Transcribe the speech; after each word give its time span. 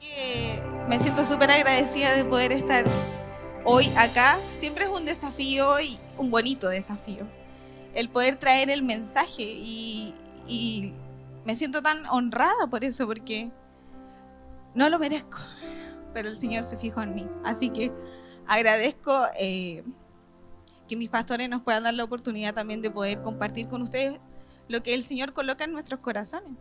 que 0.00 0.62
me 0.88 0.98
siento 0.98 1.24
súper 1.24 1.50
agradecida 1.50 2.14
de 2.14 2.24
poder 2.24 2.52
estar 2.52 2.84
hoy 3.64 3.92
acá. 3.96 4.38
Siempre 4.58 4.84
es 4.84 4.90
un 4.90 5.04
desafío 5.04 5.80
y 5.80 5.98
un 6.18 6.30
bonito 6.30 6.68
desafío. 6.68 7.26
El 7.94 8.08
poder 8.08 8.36
traer 8.36 8.70
el 8.70 8.82
mensaje 8.82 9.42
y, 9.42 10.14
me 11.44 11.56
siento 11.56 11.82
tan 11.82 12.06
honrada 12.06 12.68
por 12.70 12.84
eso, 12.84 13.06
porque 13.06 13.50
no 14.74 14.88
lo 14.88 15.00
merezco, 15.00 15.38
pero 16.14 16.28
el 16.28 16.36
Señor 16.36 16.62
se 16.64 16.76
fijó 16.76 17.02
en 17.02 17.14
mí. 17.14 17.28
Así 17.44 17.70
que 17.70 17.92
agradezco 18.46 19.12
eh, 19.38 19.82
que 20.86 20.94
mis 20.94 21.08
pastores 21.08 21.48
nos 21.48 21.62
puedan 21.62 21.82
dar 21.82 21.94
la 21.94 22.04
oportunidad 22.04 22.54
también 22.54 22.80
de 22.80 22.90
poder 22.90 23.22
compartir 23.22 23.66
con 23.66 23.82
ustedes 23.82 24.20
lo 24.68 24.82
que 24.84 24.94
el 24.94 25.02
Señor 25.02 25.32
coloca 25.32 25.64
en 25.64 25.72
nuestros 25.72 26.00
corazones. 26.00 26.52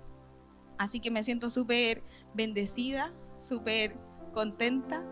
Así 0.77 0.99
que 0.99 1.11
me 1.11 1.23
siento 1.23 1.51
súper 1.51 2.01
bendecida, 2.33 3.13
súper 3.41 3.97
contenta 4.33 5.03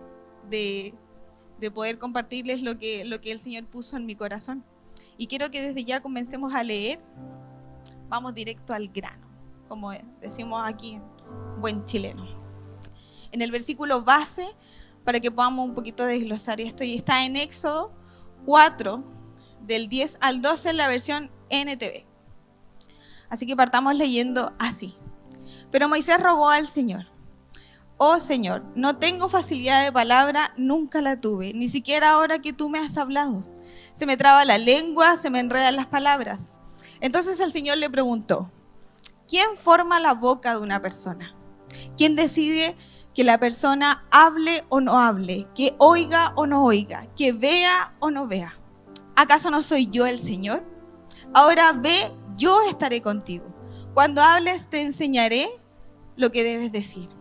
de, 0.49 0.93
de, 1.59 1.71
poder 1.71 1.99
compartirles 1.99 2.61
lo 2.61 2.77
que, 2.77 3.05
lo 3.05 3.21
que 3.21 3.31
el 3.31 3.39
Señor 3.39 3.65
puso 3.65 3.97
en 3.97 4.05
mi 4.05 4.15
corazón. 4.15 4.63
Y 5.17 5.27
quiero 5.27 5.52
que 5.52 5.61
desde 5.61 5.83
ya 5.83 6.02
comencemos 6.02 6.53
a 6.53 6.63
leer. 6.63 6.99
Vamos 8.07 8.33
directo 8.33 8.73
al 8.73 8.88
grano, 8.88 9.27
como 9.67 9.91
decimos 10.21 10.61
aquí 10.65 10.95
en 10.95 11.03
buen 11.61 11.85
chileno. 11.85 12.25
En 13.31 13.41
el 13.41 13.52
versículo 13.52 14.03
base, 14.03 14.47
para 15.03 15.19
que 15.19 15.31
podamos 15.31 15.69
un 15.69 15.75
poquito 15.75 16.05
desglosar 16.05 16.59
esto, 16.59 16.83
y 16.83 16.95
está 16.95 17.25
en 17.25 17.35
Éxodo 17.35 17.93
4, 18.45 19.03
del 19.61 19.89
10 19.89 20.17
al 20.21 20.41
12 20.41 20.71
en 20.71 20.77
la 20.77 20.88
versión 20.88 21.31
NTV. 21.49 22.05
Así 23.30 23.45
que 23.45 23.55
partamos 23.55 23.95
leyendo 23.95 24.53
así. 24.57 24.95
Pero 25.71 25.88
Moisés 25.88 26.19
rogó 26.19 26.49
al 26.49 26.66
Señor, 26.66 27.05
oh 27.99 28.20
Señor, 28.20 28.63
no 28.76 28.95
tengo 28.95 29.30
facilidad 29.30 29.84
de 29.84 29.91
palabra, 29.91 30.53
nunca 30.58 31.02
la 31.02 31.20
tuve, 31.20 31.53
ni 31.53 31.67
siquiera 31.67 32.11
ahora 32.11 32.39
que 32.39 32.53
tú 32.53 32.69
me 32.69 32.80
has 32.80 32.97
hablado. 32.97 33.44
Se 33.94 34.06
me 34.06 34.16
traba 34.17 34.45
la 34.45 34.58
lengua, 34.58 35.17
se 35.17 35.30
me 35.30 35.41
enredan 35.41 35.75
las 35.75 35.86
palabras. 35.86 36.56
Entonces 37.02 37.39
el 37.41 37.52
Señor 37.52 37.78
le 37.78 37.89
preguntó, 37.89 38.50
¿quién 39.28 39.58
forma 39.58 40.00
la 40.00 40.14
boca 40.14 40.56
de 40.56 40.61
una 40.61 40.81
persona? 40.81 41.36
¿Quién 41.97 42.16
decide 42.16 42.78
que 43.14 43.25
la 43.25 43.38
persona 43.38 44.08
hable 44.11 44.63
o 44.69 44.80
no 44.80 44.97
hable, 44.97 45.47
que 45.53 45.75
oiga 45.78 46.31
o 46.38 46.47
no 46.47 46.63
oiga, 46.63 47.06
que 47.17 47.34
vea 47.34 47.95
o 48.00 48.11
no 48.11 48.28
vea? 48.28 48.58
¿Acaso 49.17 49.50
no 49.50 49.61
soy 49.61 49.89
yo 49.89 50.06
el 50.08 50.19
Señor? 50.19 50.63
Ahora 51.34 51.73
ve, 51.73 52.13
yo 52.38 52.61
estaré 52.69 53.02
contigo. 53.02 53.45
Cuando 53.94 54.22
hables 54.22 54.69
te 54.69 54.81
enseñaré 54.81 55.50
lo 56.16 56.31
que 56.31 56.45
debes 56.45 56.72
decir. 56.72 57.19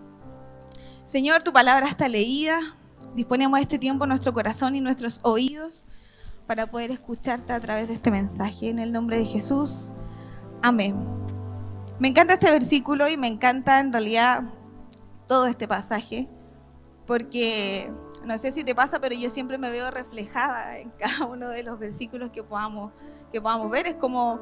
Señor, 1.09 1.42
tu 1.42 1.55
palabra 1.55 1.89
está 1.89 2.06
leída. 2.06 2.61
Disponemos 3.14 3.59
este 3.61 3.78
tiempo 3.78 4.06
nuestro 4.06 4.34
corazón 4.34 4.77
y 4.77 4.83
nuestros 4.83 5.20
oídos 5.23 5.87
para 6.47 6.67
poder 6.67 6.91
escucharte 6.91 7.55
a 7.55 7.61
través 7.61 7.89
de 7.89 7.95
este 7.95 8.11
mensaje. 8.11 8.69
En 8.69 8.78
el 8.78 8.92
nombre 8.92 9.17
de 9.17 9.25
Jesús. 9.25 9.91
Amén. 10.62 11.03
Me 11.98 12.09
encanta 12.09 12.34
este 12.34 12.51
versículo 12.51 13.09
y 13.09 13.17
me 13.17 13.27
encanta 13.27 13.81
en 13.81 13.91
realidad 13.91 14.53
todo 15.27 15.47
este 15.47 15.67
pasaje 15.67 16.29
porque 17.06 17.91
no 18.27 18.36
sé 18.36 18.53
si 18.53 18.62
te 18.62 18.75
pasa, 18.75 19.01
pero 19.01 19.14
yo 19.14 19.31
siempre 19.31 19.56
me 19.56 19.70
veo 19.70 19.91
reflejada 19.91 20.77
en 20.77 20.91
cada 20.98 21.25
uno 21.25 21.48
de 21.48 21.62
los 21.62 21.79
versículos 21.79 22.29
que 22.33 22.42
podamos, 22.42 22.92
que 23.33 23.41
podamos 23.41 23.70
ver. 23.70 23.86
Es 23.86 23.95
como 23.95 24.41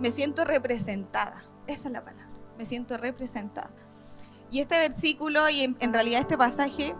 me 0.00 0.10
siento 0.10 0.46
representada. 0.46 1.44
Esa 1.66 1.88
es 1.88 1.92
la 1.92 2.02
palabra. 2.02 2.30
Me 2.56 2.64
siento 2.64 2.96
representada. 2.96 3.85
Y 4.50 4.60
este 4.60 4.78
versículo 4.78 5.48
y 5.48 5.62
en, 5.62 5.76
en 5.80 5.92
realidad 5.92 6.20
este 6.20 6.38
pasaje 6.38 6.94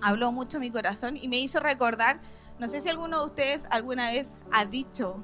habló 0.00 0.32
mucho 0.32 0.60
mi 0.60 0.70
corazón 0.70 1.16
y 1.16 1.28
me 1.28 1.38
hizo 1.38 1.60
recordar, 1.60 2.20
no 2.58 2.66
sé 2.66 2.80
si 2.80 2.88
alguno 2.88 3.20
de 3.20 3.26
ustedes 3.26 3.66
alguna 3.70 4.10
vez 4.10 4.40
ha 4.52 4.64
dicho, 4.64 5.22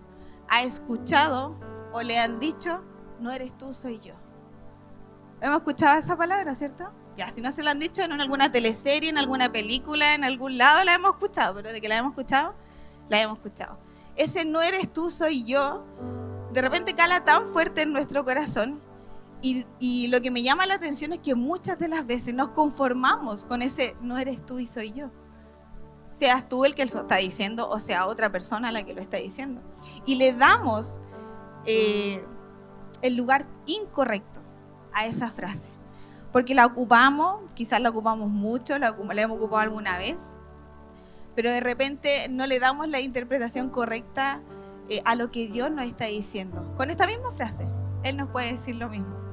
ha 0.48 0.62
escuchado 0.62 1.58
o 1.92 2.02
le 2.02 2.18
han 2.18 2.38
dicho, 2.38 2.84
no 3.20 3.32
eres 3.32 3.56
tú, 3.56 3.72
soy 3.72 3.98
yo. 4.00 4.14
Hemos 5.40 5.58
escuchado 5.58 5.98
esa 5.98 6.16
palabra, 6.16 6.54
¿cierto? 6.54 6.92
Ya, 7.16 7.30
si 7.30 7.40
no 7.40 7.52
se 7.52 7.62
la 7.62 7.70
han 7.70 7.78
dicho 7.78 8.02
en 8.02 8.12
alguna 8.12 8.50
teleserie, 8.50 9.10
en 9.10 9.18
alguna 9.18 9.52
película, 9.52 10.14
en 10.14 10.24
algún 10.24 10.58
lado, 10.58 10.82
la 10.84 10.94
hemos 10.94 11.12
escuchado, 11.12 11.54
pero 11.54 11.72
de 11.72 11.80
que 11.80 11.88
la 11.88 11.98
hemos 11.98 12.10
escuchado, 12.10 12.54
la 13.08 13.20
hemos 13.20 13.38
escuchado. 13.38 13.78
Ese 14.16 14.44
no 14.44 14.62
eres 14.62 14.92
tú, 14.92 15.10
soy 15.10 15.44
yo, 15.44 15.84
de 16.52 16.62
repente 16.62 16.94
cala 16.94 17.24
tan 17.24 17.46
fuerte 17.46 17.82
en 17.82 17.92
nuestro 17.92 18.24
corazón 18.24 18.80
y, 19.44 19.66
y, 19.78 20.08
lo 20.08 20.22
que 20.22 20.30
me 20.30 20.42
llama 20.42 20.66
la 20.66 20.74
atención 20.74 21.12
es 21.12 21.18
que 21.18 21.34
muchas 21.34 21.78
de 21.78 21.88
las 21.88 22.06
veces 22.06 22.34
nos 22.34 22.48
conformamos 22.50 23.44
con 23.44 23.60
ese 23.60 23.94
no 24.00 24.16
eres 24.18 24.44
tú 24.44 24.58
y 24.58 24.66
soy 24.66 24.92
yo. 24.92 25.10
Seas 26.08 26.48
tú 26.48 26.64
el 26.64 26.74
que 26.74 26.86
lo 26.86 27.00
está 27.00 27.16
diciendo 27.16 27.68
o 27.68 27.78
sea 27.78 28.06
otra 28.06 28.32
persona 28.32 28.72
la 28.72 28.84
que 28.84 28.94
lo 28.94 29.02
está 29.02 29.18
diciendo. 29.18 29.60
Y 30.06 30.14
le 30.14 30.32
damos 30.32 31.00
eh, 31.66 32.24
el 33.02 33.16
lugar 33.16 33.46
incorrecto 33.66 34.40
a 34.92 35.06
esa 35.06 35.30
frase 35.30 35.74
porque 36.34 36.56
la 36.56 36.66
ocupamos, 36.66 37.42
quizás 37.54 37.80
la 37.80 37.90
ocupamos 37.90 38.28
mucho, 38.28 38.76
la, 38.76 38.96
la, 39.14 39.22
hemos 39.22 39.36
ocupado 39.36 39.62
alguna 39.62 39.98
vez, 39.98 40.16
pero 41.36 41.48
de 41.48 41.60
repente 41.60 42.28
no 42.28 42.48
le 42.48 42.58
damos 42.58 42.88
la 42.88 42.98
interpretación 42.98 43.70
correcta 43.70 44.42
eh, 44.88 45.00
a 45.04 45.14
lo 45.14 45.30
que 45.30 45.46
Dios 45.46 45.70
nos 45.70 45.84
está 45.84 46.06
diciendo. 46.06 46.68
Con 46.76 46.90
esta 46.90 47.06
misma 47.06 47.30
frase, 47.30 47.68
Él 48.02 48.16
nos 48.16 48.30
puede 48.30 48.50
decir 48.50 48.74
lo 48.74 48.88
mismo. 48.88 49.23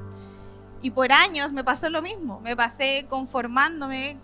Y 0.81 0.91
por 0.91 1.11
años 1.11 1.51
me 1.51 1.63
pasó 1.63 1.89
lo 1.89 2.01
mismo, 2.01 2.39
me 2.41 2.55
pasé 2.55 3.05
conformándome 3.07 4.17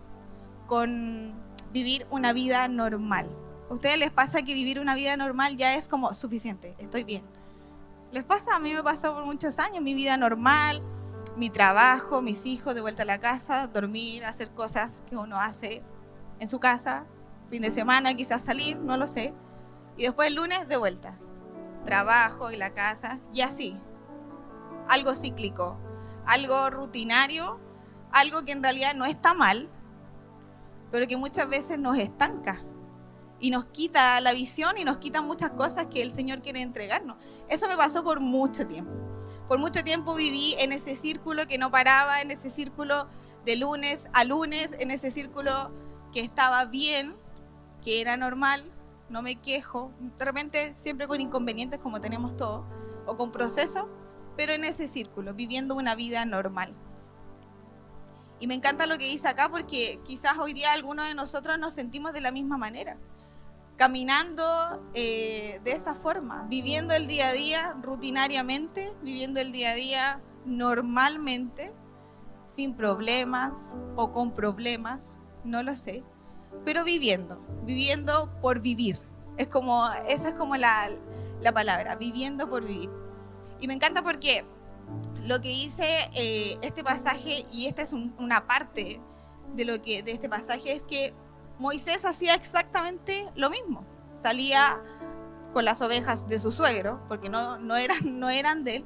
con 0.66 1.34
vivir 1.72 2.08
una 2.10 2.34
vida 2.34 2.68
normal. 2.68 3.30
¿A 3.70 3.74
ustedes 3.74 4.00
les 4.00 4.12
pasa 4.12 4.42
que 4.42 4.54
vivir 4.54 4.80
una 4.80 4.96
vida 4.96 5.16
normal 5.18 5.58
ya 5.58 5.76
es 5.76 5.88
como 5.88 6.14
suficiente, 6.14 6.76
estoy 6.80 7.04
bien? 7.04 7.24
¿Les 8.12 8.24
pasa? 8.24 8.56
A 8.56 8.60
mí 8.60 8.74
me 8.74 8.82
pasó 8.82 9.14
por 9.14 9.26
muchos 9.26 9.60
años, 9.60 9.84
mi 9.84 9.94
vida 9.94 10.18
normal, 10.18 10.82
mi 11.36 11.50
trabajo, 11.50 12.22
mis 12.22 12.46
hijos, 12.46 12.74
de 12.74 12.82
vuelta 12.82 13.04
a 13.04 13.06
la 13.06 13.20
casa, 13.20 13.68
dormir, 13.68 14.26
hacer 14.26 14.52
cosas 14.52 15.04
que 15.08 15.16
uno 15.16 15.40
hace 15.40 15.84
en 16.40 16.50
su 16.50 16.60
casa, 16.60 17.06
fin 17.50 17.62
de 17.62 17.72
semana 17.72 18.14
quizás 18.16 18.42
salir, 18.42 18.78
no 18.78 18.98
lo 18.98 19.08
sé. 19.08 19.34
Y 19.98 20.04
después 20.04 20.30
el 20.30 20.36
lunes 20.36 20.68
de 20.68 20.78
vuelta. 20.78 21.18
Trabajo 21.86 22.52
y 22.52 22.58
la 22.58 22.74
casa 22.74 23.20
y 23.34 23.42
así. 23.42 23.78
Algo 24.88 25.14
cíclico, 25.16 25.78
algo 26.28 26.70
rutinario, 26.70 27.60
algo 28.12 28.44
que 28.44 28.52
en 28.52 28.62
realidad 28.62 28.94
no 28.94 29.06
está 29.06 29.34
mal, 29.34 29.70
pero 30.92 31.08
que 31.08 31.18
muchas 31.18 31.50
veces 31.50 31.80
nos 31.80 31.98
estanca 31.98 32.62
y 33.40 33.52
nos 33.52 33.66
quita 33.66 34.20
la 34.22 34.34
visión 34.34 34.78
y 34.78 34.84
nos 34.84 34.98
quita 34.98 35.22
muchas 35.22 35.52
cosas 35.52 35.88
que 35.88 36.02
el 36.02 36.12
Señor 36.12 36.42
quiere 36.42 36.62
entregarnos. 36.62 37.18
Eso 37.50 37.68
me 37.68 37.78
pasó 37.78 38.04
por 38.04 38.20
mucho 38.20 38.68
tiempo. 38.68 38.92
Por 39.48 39.60
mucho 39.60 39.84
tiempo 39.84 40.16
viví 40.16 40.56
en 40.60 40.72
ese 40.72 40.96
círculo 40.96 41.48
que 41.48 41.58
no 41.58 41.72
paraba, 41.72 42.22
en 42.22 42.32
ese 42.32 42.50
círculo 42.50 43.08
de 43.46 43.56
lunes 43.56 44.10
a 44.14 44.24
lunes, 44.24 44.76
en 44.80 44.92
ese 44.92 45.10
círculo 45.12 45.72
que 46.12 46.20
estaba 46.20 46.66
bien, 46.66 47.16
que 47.82 48.02
era 48.02 48.18
normal, 48.18 48.64
no 49.10 49.22
me 49.22 49.36
quejo, 49.36 49.94
de 50.18 50.26
repente 50.26 50.74
siempre 50.76 51.08
con 51.08 51.22
inconvenientes 51.22 51.80
como 51.80 52.02
tenemos 52.02 52.36
todos, 52.36 52.66
o 53.06 53.16
con 53.16 53.32
procesos, 53.32 53.86
pero 54.38 54.54
en 54.54 54.64
ese 54.64 54.88
círculo, 54.88 55.34
viviendo 55.34 55.76
una 55.76 55.96
vida 55.96 56.24
normal. 56.26 56.74
Y 58.40 58.48
me 58.48 58.54
encanta 58.54 58.86
lo 58.86 58.98
que 58.98 59.06
dice 59.06 59.28
acá 59.28 59.50
porque 59.50 60.00
quizás 60.06 60.38
hoy 60.38 60.54
día 60.54 60.72
algunos 60.72 61.08
de 61.08 61.16
nosotros 61.16 61.60
nos 61.60 61.74
sentimos 61.74 62.14
de 62.14 62.22
la 62.22 62.32
misma 62.32 62.58
manera 62.58 62.98
caminando 63.78 64.44
eh, 64.96 65.62
de 65.64 65.72
esa 65.72 65.94
forma, 65.94 66.44
viviendo 66.50 66.94
el 66.96 67.08
día 67.08 67.30
a 67.30 67.34
día 67.34 67.78
rutinariamente, 67.82 68.92
viviendo 69.04 69.40
el 69.40 69.52
día 69.52 69.72
a 69.72 69.76
día 69.76 70.22
normalmente, 70.46 71.74
sin 72.48 72.76
problemas 72.76 73.72
o 73.96 74.12
con 74.12 74.34
problemas, 74.34 75.16
no 75.44 75.62
lo 75.62 75.76
sé, 75.76 76.04
pero 76.66 76.84
viviendo, 76.84 77.40
viviendo 77.64 78.32
por 78.42 78.62
vivir. 78.62 78.98
Es 79.38 79.48
como, 79.48 79.88
esa 80.08 80.30
es 80.30 80.34
como 80.34 80.58
la, 80.58 80.90
la 81.42 81.52
palabra, 81.54 81.96
viviendo 81.96 82.50
por 82.50 82.66
vivir. 82.66 82.90
Y 83.60 83.68
me 83.68 83.74
encanta 83.74 84.04
porque 84.04 84.46
lo 85.26 85.42
que 85.42 85.50
dice 85.50 86.10
eh, 86.14 86.58
este 86.62 86.84
pasaje, 86.84 87.46
y 87.52 87.68
esta 87.68 87.82
es 87.82 87.94
un, 87.94 88.16
una 88.18 88.48
parte 88.48 89.02
de, 89.56 89.66
lo 89.66 89.82
que, 89.82 90.04
de 90.04 90.12
este 90.12 90.30
pasaje, 90.30 90.74
es 90.74 90.84
que 90.84 91.14
Moisés 91.60 92.06
hacía 92.06 92.34
exactamente 92.34 93.28
lo 93.36 93.50
mismo. 93.50 93.86
Salía 94.16 94.82
con 95.54 95.66
las 95.66 95.82
ovejas 95.82 96.28
de 96.28 96.40
su 96.40 96.52
suegro, 96.52 97.04
porque 97.08 97.30
no, 97.30 97.58
no, 97.58 97.76
eran, 97.76 97.98
no 98.20 98.30
eran 98.30 98.64
de 98.64 98.78
él, 98.78 98.86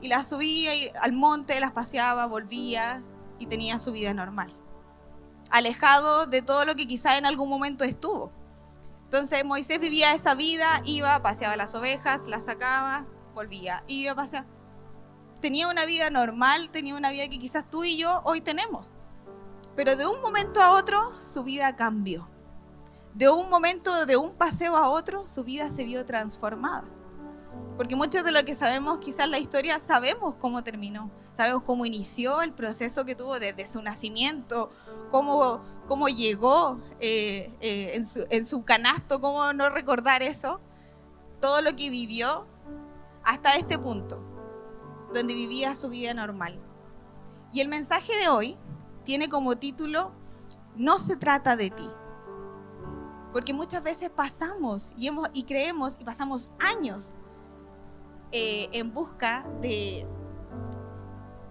y 0.00 0.08
las 0.08 0.28
subía 0.28 0.72
al 1.00 1.12
monte, 1.12 1.58
las 1.60 1.72
paseaba, 1.72 2.26
volvía 2.26 3.02
y 3.38 3.46
tenía 3.46 3.78
su 3.78 3.92
vida 3.92 4.12
normal. 4.14 4.52
Alejado 5.50 6.26
de 6.26 6.42
todo 6.42 6.64
lo 6.64 6.74
que 6.74 6.86
quizá 6.86 7.18
en 7.18 7.26
algún 7.26 7.48
momento 7.48 7.84
estuvo. 7.84 8.32
Entonces 9.04 9.44
Moisés 9.44 9.78
vivía 9.78 10.14
esa 10.14 10.34
vida, 10.34 10.66
iba, 10.84 11.22
paseaba 11.22 11.56
las 11.56 11.74
ovejas, 11.74 12.22
las 12.26 12.46
sacaba, 12.46 13.06
volvía, 13.34 13.84
iba, 13.86 14.14
paseaba. 14.14 14.46
Tenía 15.40 15.68
una 15.68 15.84
vida 15.84 16.08
normal, 16.10 16.70
tenía 16.70 16.94
una 16.94 17.10
vida 17.10 17.26
que 17.28 17.38
quizás 17.38 17.68
tú 17.68 17.82
y 17.82 17.96
yo 17.96 18.22
hoy 18.24 18.40
tenemos 18.40 18.88
Pero 19.74 19.96
de 19.96 20.06
un 20.06 20.22
momento 20.22 20.62
a 20.62 20.70
otro 20.70 21.12
su 21.18 21.42
vida 21.42 21.74
cambió. 21.74 22.28
De 23.14 23.28
un 23.28 23.50
momento, 23.50 24.06
de 24.06 24.16
un 24.16 24.34
paseo 24.34 24.76
a 24.76 24.88
otro, 24.88 25.26
su 25.26 25.44
vida 25.44 25.68
se 25.68 25.84
vio 25.84 26.06
transformada. 26.06 26.84
Porque 27.76 27.96
muchos 27.96 28.24
de 28.24 28.32
lo 28.32 28.44
que 28.44 28.54
sabemos, 28.54 29.00
quizás 29.00 29.28
la 29.28 29.38
historia, 29.38 29.80
sabemos 29.80 30.34
cómo 30.38 30.62
terminó, 30.62 31.10
sabemos 31.32 31.62
cómo 31.64 31.84
inició 31.84 32.42
el 32.42 32.52
proceso 32.52 33.04
que 33.04 33.14
tuvo 33.14 33.38
desde 33.38 33.66
su 33.66 33.82
nacimiento, 33.82 34.70
cómo, 35.10 35.62
cómo 35.88 36.08
llegó 36.08 36.80
eh, 37.00 37.52
eh, 37.60 37.92
en, 37.94 38.06
su, 38.06 38.24
en 38.30 38.46
su 38.46 38.64
canasto, 38.64 39.20
cómo 39.20 39.52
no 39.52 39.68
recordar 39.70 40.22
eso, 40.22 40.60
todo 41.40 41.60
lo 41.60 41.74
que 41.74 41.90
vivió 41.90 42.46
hasta 43.24 43.54
este 43.54 43.78
punto, 43.78 44.22
donde 45.14 45.34
vivía 45.34 45.74
su 45.74 45.88
vida 45.88 46.14
normal. 46.14 46.60
Y 47.52 47.60
el 47.60 47.68
mensaje 47.68 48.16
de 48.16 48.28
hoy 48.28 48.56
tiene 49.04 49.28
como 49.28 49.56
título, 49.56 50.12
No 50.76 50.98
se 50.98 51.16
trata 51.16 51.56
de 51.56 51.70
ti. 51.70 51.88
Porque 53.32 53.54
muchas 53.54 53.82
veces 53.82 54.10
pasamos 54.10 54.92
y, 54.96 55.44
creemos 55.44 55.96
y 55.98 56.04
pasamos 56.04 56.52
años 56.58 57.14
eh, 58.30 58.68
en 58.72 58.92
busca 58.92 59.46
de, 59.62 60.06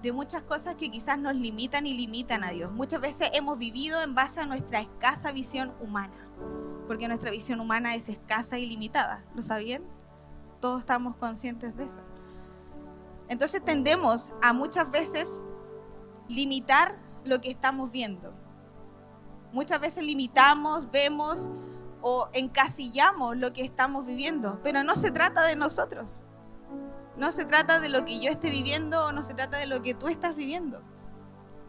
de 0.01 0.12
muchas 0.12 0.44
cosas 0.44 0.75
que 0.75 0.89
quizás 0.89 1.17
nos 1.17 1.35
limitan 1.35 1.85
y 1.88 1.94
limitan 1.94 2.44
a 2.44 2.51
Dios. 2.51 2.71
Muchas 2.71 3.01
veces 3.01 3.29
hemos 3.33 3.57
vivido 3.57 4.01
en 4.03 4.15
base 4.15 4.39
a 4.39 4.45
nuestra 4.45 4.79
escasa 4.79 5.31
visión 5.31 5.74
humana, 5.79 6.27
porque 6.88 7.07
nuestra 7.07 7.31
visión 7.31 7.59
humana 7.59 7.95
es 7.95 8.09
escasa 8.09 8.57
y 8.59 8.67
limitada. 8.67 9.25
¿Lo 9.35 9.41
sabían? 9.41 9.83
Todos 10.62 10.80
estamos 10.80 11.18
conscientes 11.18 11.75
de 11.75 11.84
eso. 11.84 12.02
Entonces 13.28 13.63
tendemos 13.63 14.30
a 14.42 14.54
muchas 14.54 14.92
veces 14.92 15.28
limitar 16.28 16.98
lo 17.25 17.42
que 17.42 17.50
estamos 17.50 17.92
viendo. 17.92 18.34
Muchas 19.52 19.81
veces 19.81 20.04
limitamos, 20.04 20.92
vemos 20.92 21.50
o 22.02 22.30
encasillamos 22.34 23.38
lo 23.38 23.54
que 23.54 23.63
estamos 23.63 24.06
viviendo, 24.06 24.60
pero 24.63 24.84
no 24.84 24.96
se 24.96 25.12
trata 25.12 25.44
de 25.44 25.56
nosotros. 25.56 26.19
No 27.18 27.31
se 27.31 27.46
trata 27.46 27.80
de 27.80 27.90
lo 27.90 28.06
que 28.06 28.19
yo 28.19 28.31
esté 28.31 28.50
viviendo 28.50 29.06
o 29.06 29.12
no 29.12 29.22
se 29.22 29.34
trata 29.34 29.58
de 29.58 29.68
lo 29.68 29.81
que 29.81 29.94
tú 29.94 30.08
estás 30.08 30.36
viviendo. 30.36 30.81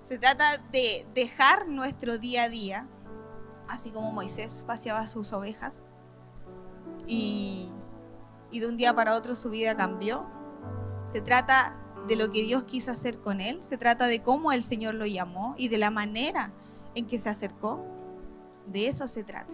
Se 0.07 0.19
trata 0.19 0.45
de 0.71 1.07
dejar 1.15 1.69
nuestro 1.69 2.19
día 2.19 2.45
a 2.45 2.49
día, 2.49 2.89
así 3.69 3.91
como 3.91 4.13
Moisés 4.13 4.65
paseaba 4.67 5.07
sus 5.07 5.33
ovejas 5.33 5.89
y, 7.07 7.71
y 8.53 8.61
de 8.61 8.69
un 8.69 8.77
día 8.77 8.95
para 8.95 9.17
otro 9.17 9.35
su 9.35 9.51
vida 9.51 9.77
cambió. 9.77 10.27
Se 11.11 11.21
trata 11.21 11.77
de 12.07 12.15
lo 12.15 12.31
que 12.31 12.43
Dios 12.43 12.65
quiso 12.65 12.93
hacer 12.93 13.19
con 13.19 13.41
él, 13.41 13.63
se 13.65 13.79
trata 13.79 14.07
de 14.07 14.23
cómo 14.23 14.53
el 14.53 14.63
Señor 14.63 14.95
lo 14.95 15.07
llamó 15.07 15.55
y 15.59 15.69
de 15.69 15.79
la 15.79 15.91
manera 15.91 16.53
en 16.95 17.07
que 17.07 17.19
se 17.19 17.29
acercó. 17.29 17.85
De 18.67 18.87
eso 18.87 19.09
se 19.09 19.25
trata. 19.25 19.53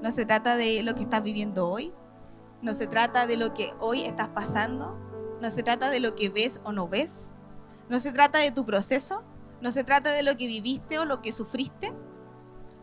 No 0.00 0.10
se 0.10 0.24
trata 0.24 0.56
de 0.56 0.82
lo 0.82 0.94
que 0.94 1.02
estás 1.02 1.22
viviendo 1.22 1.68
hoy, 1.68 1.92
no 2.62 2.74
se 2.74 2.86
trata 2.86 3.26
de 3.26 3.36
lo 3.36 3.54
que 3.54 3.74
hoy 3.80 4.02
estás 4.02 4.28
pasando. 4.28 4.96
No 5.40 5.50
se 5.50 5.62
trata 5.62 5.90
de 5.90 6.00
lo 6.00 6.14
que 6.14 6.30
ves 6.30 6.60
o 6.64 6.72
no 6.72 6.88
ves. 6.88 7.28
No 7.88 8.00
se 8.00 8.12
trata 8.12 8.38
de 8.38 8.50
tu 8.50 8.64
proceso. 8.64 9.22
No 9.60 9.70
se 9.70 9.84
trata 9.84 10.10
de 10.10 10.22
lo 10.22 10.36
que 10.36 10.46
viviste 10.46 10.98
o 10.98 11.04
lo 11.04 11.22
que 11.22 11.32
sufriste. 11.32 11.92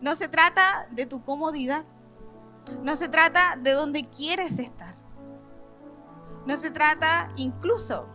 No 0.01 0.15
se 0.15 0.27
trata 0.27 0.87
de 0.91 1.05
tu 1.05 1.23
comodidad. 1.23 1.85
No 2.81 2.95
se 2.95 3.09
trata 3.09 3.57
de 3.61 3.71
dónde 3.71 4.03
quieres 4.03 4.59
estar. 4.59 4.95
No 6.45 6.57
se 6.57 6.71
trata 6.71 7.31
incluso 7.35 8.07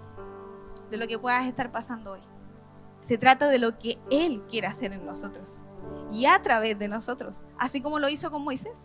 de 0.91 0.97
lo 0.97 1.07
que 1.07 1.19
puedas 1.19 1.47
estar 1.47 1.71
pasando 1.73 2.13
hoy. 2.13 2.21
Se 3.01 3.19
trata 3.19 3.49
de 3.49 3.59
lo 3.59 3.79
que 3.79 3.99
Él 4.11 4.45
quiere 4.49 4.67
hacer 4.67 4.93
en 4.93 5.07
nosotros 5.07 5.59
y 6.11 6.27
a 6.27 6.41
través 6.43 6.79
de 6.79 6.89
nosotros, 6.89 7.43
así 7.59 7.81
como 7.81 7.99
lo 7.99 8.09
hizo 8.09 8.31
con 8.31 8.43
Moisés 8.43 8.79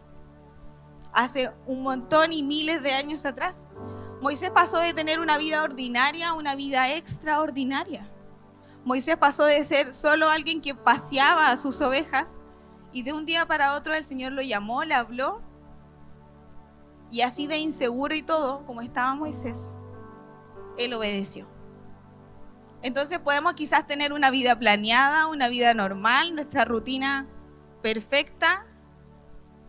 hace 1.14 1.52
un 1.66 1.84
montón 1.84 2.34
y 2.34 2.44
miles 2.44 2.84
de 2.84 2.94
años 2.94 3.26
atrás. 3.26 3.62
Moisés 4.22 4.50
pasó 4.50 4.78
de 4.80 4.94
tener 4.94 5.20
una 5.20 5.38
vida 5.38 5.64
ordinaria 5.64 6.30
a 6.30 6.34
una 6.34 6.56
vida 6.56 6.94
extraordinaria. 6.94 8.10
Moisés 8.84 9.16
pasó 9.18 9.46
de 9.46 9.64
ser 9.64 9.94
solo 9.94 10.30
alguien 10.30 10.62
que 10.62 10.76
paseaba 10.76 11.52
a 11.52 11.58
sus 11.58 11.80
ovejas 11.82 12.40
y 12.92 13.04
de 13.04 13.14
un 13.14 13.26
día 13.26 13.46
para 13.46 13.76
otro 13.76 13.94
el 13.94 14.04
Señor 14.04 14.34
lo 14.34 14.42
llamó, 14.42 14.84
le 14.84 14.94
habló 14.94 15.42
y 17.14 17.22
así 17.22 17.46
de 17.46 17.60
inseguro 17.60 18.16
y 18.16 18.24
todo, 18.24 18.66
como 18.66 18.82
estaba 18.82 19.14
Moisés, 19.14 19.76
él 20.80 20.96
obedeció. 20.96 21.48
Entonces 22.82 23.20
podemos 23.20 23.54
quizás 23.54 23.86
tener 23.86 24.14
una 24.14 24.32
vida 24.32 24.58
planeada, 24.58 25.28
una 25.28 25.48
vida 25.48 25.76
normal, 25.76 26.34
nuestra 26.34 26.66
rutina 26.66 27.28
perfecta, 27.84 28.66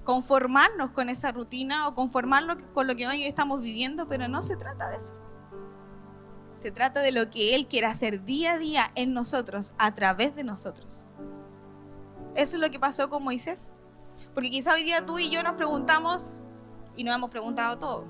conformarnos 0.04 0.92
con 0.92 1.10
esa 1.10 1.32
rutina 1.32 1.86
o 1.86 1.94
conformarnos 1.94 2.56
con 2.72 2.86
lo 2.86 2.96
que 2.96 3.06
hoy 3.06 3.24
estamos 3.24 3.60
viviendo, 3.60 4.08
pero 4.08 4.26
no 4.26 4.40
se 4.40 4.56
trata 4.56 4.88
de 4.88 4.96
eso. 4.96 5.14
Se 6.56 6.70
trata 6.70 7.00
de 7.00 7.12
lo 7.12 7.28
que 7.28 7.54
Él 7.54 7.66
quiere 7.66 7.88
hacer 7.88 8.24
día 8.24 8.54
a 8.54 8.58
día 8.58 8.90
en 8.94 9.12
nosotros, 9.12 9.74
a 9.76 9.94
través 9.94 10.34
de 10.34 10.44
nosotros. 10.44 11.04
Eso 12.36 12.56
es 12.56 12.62
lo 12.62 12.70
que 12.70 12.80
pasó 12.80 13.10
con 13.10 13.22
Moisés. 13.22 13.70
Porque 14.32 14.50
quizá 14.50 14.72
hoy 14.72 14.84
día 14.84 15.04
tú 15.04 15.18
y 15.18 15.28
yo 15.28 15.42
nos 15.42 15.52
preguntamos, 15.54 16.38
y 16.96 17.04
nos 17.04 17.14
hemos 17.14 17.30
preguntado 17.30 17.78
todo, 17.78 18.06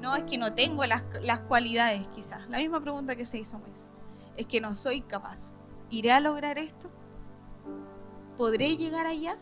no 0.00 0.14
es 0.14 0.24
que 0.24 0.38
no 0.38 0.52
tengo 0.52 0.84
las, 0.84 1.04
las 1.22 1.40
cualidades 1.40 2.06
quizás, 2.08 2.48
la 2.48 2.58
misma 2.58 2.80
pregunta 2.80 3.16
que 3.16 3.24
se 3.24 3.38
hizo 3.38 3.58
Moisés, 3.58 3.88
es 4.36 4.46
que 4.46 4.60
no 4.60 4.74
soy 4.74 5.00
capaz. 5.00 5.40
¿Iré 5.88 6.12
a 6.12 6.20
lograr 6.20 6.58
esto? 6.58 6.90
¿Podré 8.36 8.76
llegar 8.76 9.06
allá? 9.06 9.38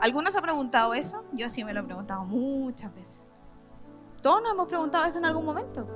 ¿Algunos 0.00 0.32
se 0.32 0.38
ha 0.38 0.42
preguntado 0.42 0.92
eso? 0.92 1.24
Yo 1.32 1.48
sí 1.48 1.64
me 1.64 1.72
lo 1.72 1.80
he 1.80 1.84
preguntado 1.84 2.24
muchas 2.24 2.94
veces. 2.94 3.22
Todos 4.22 4.42
nos 4.42 4.52
hemos 4.52 4.68
preguntado 4.68 5.04
eso 5.04 5.18
en 5.18 5.24
algún 5.24 5.44
momento. 5.44 5.88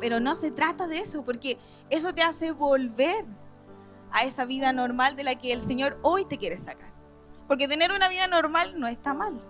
Pero 0.00 0.20
no 0.20 0.34
se 0.34 0.50
trata 0.50 0.88
de 0.88 0.98
eso, 0.98 1.24
porque 1.24 1.58
eso 1.88 2.12
te 2.12 2.22
hace 2.22 2.52
volver 2.52 3.24
a 4.10 4.24
esa 4.24 4.44
vida 4.44 4.72
normal 4.72 5.16
de 5.16 5.24
la 5.24 5.36
que 5.36 5.52
el 5.52 5.62
Señor 5.62 5.98
hoy 6.02 6.24
te 6.24 6.38
quiere 6.38 6.58
sacar. 6.58 6.92
Porque 7.48 7.68
tener 7.68 7.92
una 7.92 8.08
vida 8.08 8.26
normal 8.26 8.78
no 8.78 8.88
está 8.88 9.14
mal, 9.14 9.40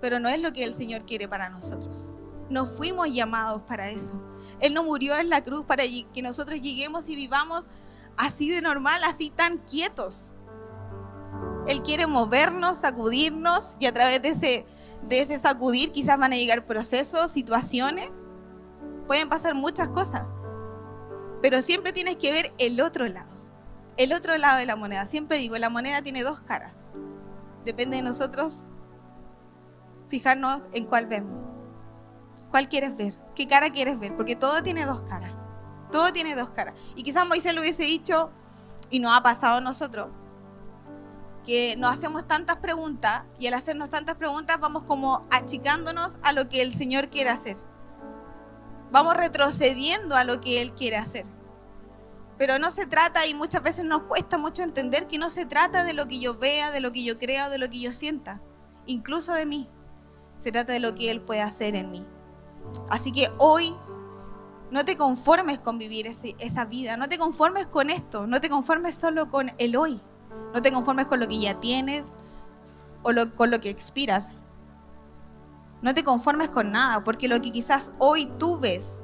pero 0.00 0.20
no 0.20 0.28
es 0.28 0.40
lo 0.40 0.52
que 0.52 0.64
el 0.64 0.74
Señor 0.74 1.04
quiere 1.04 1.28
para 1.28 1.48
nosotros. 1.48 2.10
No 2.48 2.66
fuimos 2.66 3.12
llamados 3.12 3.62
para 3.62 3.90
eso. 3.90 4.20
Él 4.60 4.74
no 4.74 4.84
murió 4.84 5.16
en 5.16 5.30
la 5.30 5.42
cruz 5.42 5.64
para 5.64 5.84
que 5.84 6.22
nosotros 6.22 6.60
lleguemos 6.62 7.08
y 7.08 7.16
vivamos 7.16 7.68
así 8.16 8.50
de 8.50 8.62
normal, 8.62 9.02
así 9.04 9.30
tan 9.30 9.58
quietos. 9.58 10.32
Él 11.66 11.82
quiere 11.82 12.06
movernos, 12.06 12.78
sacudirnos 12.78 13.76
y 13.80 13.86
a 13.86 13.92
través 13.92 14.22
de 14.22 14.28
ese, 14.28 14.66
de 15.08 15.20
ese 15.20 15.38
sacudir 15.38 15.90
quizás 15.90 16.18
van 16.18 16.32
a 16.32 16.36
llegar 16.36 16.64
procesos, 16.64 17.32
situaciones. 17.32 18.10
Pueden 19.08 19.28
pasar 19.28 19.54
muchas 19.54 19.88
cosas. 19.88 20.22
Pero 21.42 21.62
siempre 21.62 21.92
tienes 21.92 22.16
que 22.16 22.32
ver 22.32 22.52
el 22.58 22.80
otro 22.80 23.06
lado. 23.08 23.34
El 23.96 24.12
otro 24.12 24.36
lado 24.36 24.58
de 24.58 24.66
la 24.66 24.76
moneda. 24.76 25.06
Siempre 25.06 25.38
digo, 25.38 25.58
la 25.58 25.70
moneda 25.70 26.02
tiene 26.02 26.22
dos 26.22 26.40
caras. 26.40 26.90
Depende 27.64 27.96
de 27.96 28.02
nosotros 28.02 28.68
fijarnos 30.08 30.62
en 30.72 30.86
cuál 30.86 31.06
vemos. 31.06 31.36
¿Cuál 32.50 32.68
quieres 32.68 32.96
ver? 32.96 33.14
¿Qué 33.34 33.46
cara 33.46 33.70
quieres 33.70 33.98
ver? 33.98 34.14
Porque 34.16 34.36
todo 34.36 34.62
tiene 34.62 34.86
dos 34.86 35.02
caras. 35.02 35.32
Todo 35.90 36.12
tiene 36.12 36.34
dos 36.34 36.50
caras. 36.50 36.74
Y 36.94 37.02
quizás 37.02 37.28
Moisés 37.28 37.54
lo 37.54 37.60
hubiese 37.60 37.84
dicho 37.84 38.30
y 38.90 39.00
no 39.00 39.12
ha 39.14 39.22
pasado 39.22 39.58
a 39.58 39.60
nosotros 39.60 40.08
que 41.46 41.76
nos 41.76 41.92
hacemos 41.92 42.26
tantas 42.26 42.56
preguntas 42.56 43.22
y 43.38 43.46
al 43.46 43.54
hacernos 43.54 43.88
tantas 43.88 44.16
preguntas 44.16 44.58
vamos 44.58 44.82
como 44.82 45.24
achicándonos 45.30 46.18
a 46.22 46.32
lo 46.32 46.48
que 46.48 46.60
el 46.60 46.74
Señor 46.74 47.08
quiere 47.08 47.30
hacer. 47.30 47.56
Vamos 48.90 49.16
retrocediendo 49.16 50.16
a 50.16 50.24
lo 50.24 50.40
que 50.40 50.60
Él 50.60 50.74
quiere 50.74 50.96
hacer. 50.96 51.24
Pero 52.36 52.58
no 52.58 52.70
se 52.70 52.86
trata, 52.86 53.26
y 53.26 53.32
muchas 53.32 53.62
veces 53.62 53.84
nos 53.84 54.02
cuesta 54.02 54.36
mucho 54.38 54.62
entender 54.62 55.06
que 55.06 55.18
no 55.18 55.30
se 55.30 55.46
trata 55.46 55.84
de 55.84 55.94
lo 55.94 56.06
que 56.06 56.18
yo 56.18 56.36
vea, 56.36 56.70
de 56.70 56.80
lo 56.80 56.92
que 56.92 57.02
yo 57.02 57.16
crea, 57.16 57.48
de 57.48 57.58
lo 57.58 57.70
que 57.70 57.80
yo 57.80 57.92
sienta, 57.92 58.42
incluso 58.84 59.32
de 59.32 59.46
mí. 59.46 59.70
Se 60.38 60.52
trata 60.52 60.72
de 60.72 60.80
lo 60.80 60.94
que 60.94 61.10
Él 61.10 61.20
puede 61.20 61.42
hacer 61.42 61.76
en 61.76 61.90
mí. 61.90 62.06
Así 62.88 63.12
que 63.12 63.30
hoy 63.38 63.74
no 64.70 64.84
te 64.84 64.96
conformes 64.96 65.58
con 65.58 65.78
vivir 65.78 66.06
esa 66.06 66.64
vida, 66.64 66.96
no 66.96 67.08
te 67.08 67.18
conformes 67.18 67.66
con 67.66 67.90
esto, 67.90 68.26
no 68.26 68.40
te 68.40 68.48
conformes 68.48 68.94
solo 68.94 69.28
con 69.28 69.52
el 69.58 69.76
hoy. 69.76 70.00
No 70.54 70.62
te 70.62 70.72
conformes 70.72 71.06
con 71.06 71.20
lo 71.20 71.28
que 71.28 71.38
ya 71.38 71.60
tienes 71.60 72.16
o 73.02 73.10
con 73.36 73.50
lo 73.50 73.60
que 73.60 73.70
expiras. 73.70 74.32
No 75.82 75.94
te 75.94 76.02
conformes 76.02 76.48
con 76.48 76.72
nada, 76.72 77.04
porque 77.04 77.28
lo 77.28 77.40
que 77.40 77.52
quizás 77.52 77.92
hoy 77.98 78.32
tú 78.38 78.58
ves, 78.58 79.02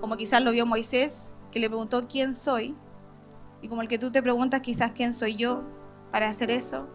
como 0.00 0.16
quizás 0.16 0.42
lo 0.42 0.50
vio 0.50 0.66
Moisés, 0.66 1.32
que 1.50 1.60
le 1.60 1.68
preguntó 1.68 2.08
quién 2.08 2.34
soy, 2.34 2.76
y 3.60 3.68
como 3.68 3.82
el 3.82 3.88
que 3.88 3.98
tú 3.98 4.10
te 4.10 4.22
preguntas 4.22 4.60
quizás 4.60 4.90
quién 4.90 5.12
soy 5.12 5.36
yo 5.36 5.62
para 6.10 6.28
hacer 6.28 6.50
eso, 6.50 6.88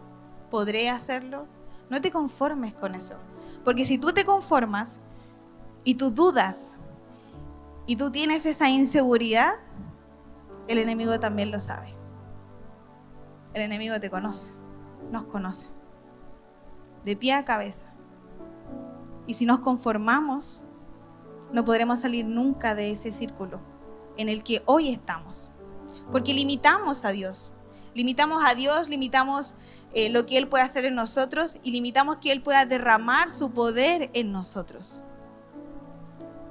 ¿podré 0.51 0.89
hacerlo? 0.89 1.47
No 1.89 2.01
te 2.01 2.11
conformes 2.11 2.73
con 2.73 2.93
eso, 2.93 3.15
porque 3.67 3.83
si 3.83 3.97
tú 3.97 4.13
te 4.13 4.23
conformas 4.23 5.01
y 5.83 5.95
tú 5.95 6.11
dudas 6.11 6.79
y 7.85 7.97
tú 7.97 8.11
tienes 8.11 8.45
esa 8.45 8.69
inseguridad, 8.69 9.55
el 10.69 10.77
enemigo 10.77 11.19
también 11.19 11.51
lo 11.51 11.59
sabe. 11.59 11.89
El 13.53 13.63
enemigo 13.63 13.99
te 13.99 14.09
conoce, 14.09 14.53
nos 15.11 15.25
conoce, 15.25 15.69
de 17.03 17.17
pie 17.17 17.33
a 17.33 17.43
cabeza. 17.43 17.91
Y 19.25 19.33
si 19.33 19.45
nos 19.45 19.59
conformamos, 19.59 20.61
no 21.51 21.65
podremos 21.65 21.99
salir 21.99 22.25
nunca 22.25 22.73
de 22.73 22.93
ese 22.93 23.11
círculo 23.11 23.59
en 24.15 24.29
el 24.29 24.45
que 24.45 24.63
hoy 24.65 24.93
estamos. 24.93 25.51
Porque 26.09 26.33
limitamos 26.33 27.03
a 27.03 27.09
Dios. 27.09 27.51
Limitamos 27.97 28.43
a 28.45 28.53
Dios, 28.53 28.89
limitamos 28.89 29.57
eh, 29.95 30.11
lo 30.11 30.27
que 30.27 30.37
Él 30.37 30.47
puede 30.47 30.63
hacer 30.63 30.85
en 30.85 30.93
nosotros 30.93 31.57
y 31.63 31.71
limitamos 31.71 32.17
que 32.17 32.31
Él 32.31 32.43
pueda 32.43 32.63
derramar 32.67 33.31
su 33.31 33.49
poder 33.49 34.11
en 34.13 34.31
nosotros. 34.31 35.01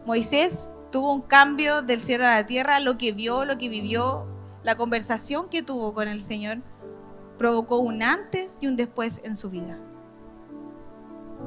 Moisés 0.04 0.70
tuvo 0.90 1.14
un 1.14 1.22
cambio 1.22 1.82
del 1.82 2.00
cielo 2.00 2.24
a 2.24 2.34
la 2.34 2.46
tierra, 2.46 2.80
lo 2.80 2.98
que 2.98 3.12
vio, 3.12 3.44
lo 3.44 3.58
que 3.58 3.68
vivió, 3.68 4.26
la 4.64 4.76
conversación 4.76 5.48
que 5.48 5.62
tuvo 5.62 5.94
con 5.94 6.08
el 6.08 6.20
Señor, 6.20 6.62
provocó 7.38 7.78
un 7.78 8.02
antes 8.02 8.58
y 8.60 8.66
un 8.66 8.74
después 8.74 9.20
en 9.22 9.36
su 9.36 9.48
vida. 9.48 9.78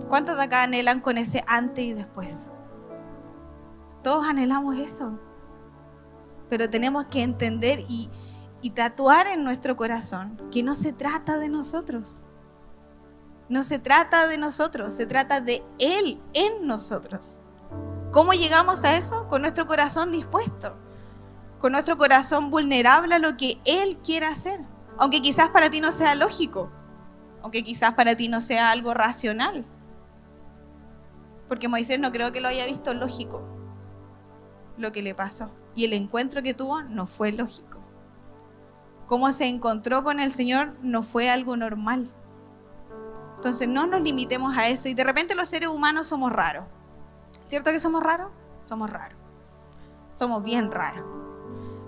¿Cuántos 0.08 0.38
de 0.38 0.44
acá 0.44 0.64
anhelan 0.64 1.02
con 1.02 1.18
ese 1.18 1.44
antes 1.46 1.84
y 1.84 1.92
después? 1.92 2.52
Todos 4.02 4.26
anhelamos 4.26 4.78
eso. 4.78 5.20
Pero 6.50 6.70
tenemos 6.70 7.04
que 7.08 7.22
entender 7.22 7.82
y, 7.90 8.10
y 8.62 8.72
tatuar 8.72 9.28
en 9.28 9.44
nuestro 9.44 9.76
corazón 9.76 10.42
que 10.52 10.64
no 10.64 10.76
se 10.76 10.94
trata 10.94 11.38
de 11.38 11.50
nosotros. 11.50 12.24
No 13.48 13.64
se 13.64 13.80
trata 13.80 14.28
de 14.28 14.38
nosotros, 14.38 14.94
se 14.94 15.06
trata 15.06 15.42
de 15.42 15.64
Él 15.80 16.22
en 16.34 16.68
nosotros. 16.68 17.42
¿Cómo 18.12 18.34
llegamos 18.34 18.84
a 18.84 18.96
eso? 18.98 19.28
Con 19.28 19.42
nuestro 19.42 19.68
corazón 19.68 20.12
dispuesto, 20.12 20.78
con 21.60 21.72
nuestro 21.72 21.98
corazón 21.98 22.52
vulnerable 22.52 23.16
a 23.16 23.20
lo 23.20 23.38
que 23.38 23.60
Él 23.66 23.98
quiere 24.04 24.26
hacer. 24.26 24.60
Aunque 24.98 25.22
quizás 25.22 25.50
para 25.50 25.70
ti 25.70 25.82
no 25.82 25.92
sea 25.92 26.14
lógico, 26.16 26.72
aunque 27.42 27.64
quizás 27.64 27.94
para 27.94 28.16
ti 28.16 28.28
no 28.28 28.42
sea 28.42 28.72
algo 28.72 28.94
racional. 28.94 29.66
Porque 31.48 31.68
Moisés 31.68 32.00
no 32.00 32.12
creo 32.12 32.32
que 32.32 32.42
lo 32.42 32.50
haya 32.50 32.66
visto 32.66 32.94
lógico 32.94 33.42
lo 34.80 34.92
que 34.92 35.02
le 35.02 35.14
pasó. 35.14 35.52
Y 35.76 35.86
el 35.86 35.94
encuentro 35.94 36.42
que 36.42 36.54
tuvo 36.54 36.82
no 36.84 37.06
fue 37.06 37.32
lógico. 37.32 37.79
Cómo 39.10 39.32
se 39.32 39.48
encontró 39.48 40.04
con 40.04 40.20
el 40.20 40.32
Señor 40.32 40.76
no 40.84 41.02
fue 41.02 41.32
algo 41.32 41.58
normal. 41.58 42.12
Entonces 43.38 43.68
no 43.68 43.88
nos 43.88 44.02
limitemos 44.02 44.56
a 44.56 44.68
eso. 44.68 44.88
Y 44.88 44.94
de 44.94 45.04
repente 45.04 45.34
los 45.34 45.50
seres 45.50 45.70
humanos 45.70 46.06
somos 46.06 46.32
raros. 46.32 46.66
¿Cierto 47.44 47.72
que 47.72 47.80
somos 47.80 48.04
raros? 48.04 48.32
Somos 48.64 48.88
raros. 48.88 49.18
Somos 50.12 50.44
bien 50.44 50.72
raros. 50.72 51.04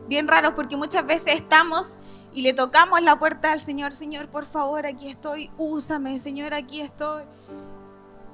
Bien 0.08 0.28
raros 0.28 0.54
porque 0.56 0.78
muchas 0.78 1.06
veces 1.06 1.36
estamos 1.36 2.00
y 2.34 2.42
le 2.42 2.54
tocamos 2.54 3.00
la 3.04 3.20
puerta 3.20 3.52
al 3.52 3.60
Señor. 3.60 3.94
Señor, 3.94 4.30
por 4.30 4.46
favor, 4.46 4.88
aquí 4.88 5.08
estoy. 5.08 5.52
Úsame, 5.60 6.20
Señor, 6.20 6.56
aquí 6.56 6.82
estoy. 6.82 7.26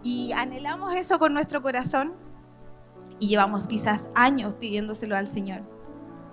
Y 0.02 0.32
anhelamos 0.32 0.94
eso 0.94 1.20
con 1.20 1.34
nuestro 1.34 1.62
corazón 1.62 2.16
y 3.20 3.28
llevamos 3.28 3.68
quizás 3.68 4.10
años 4.16 4.54
pidiéndoselo 4.54 5.18
al 5.18 5.28
Señor. 5.28 5.77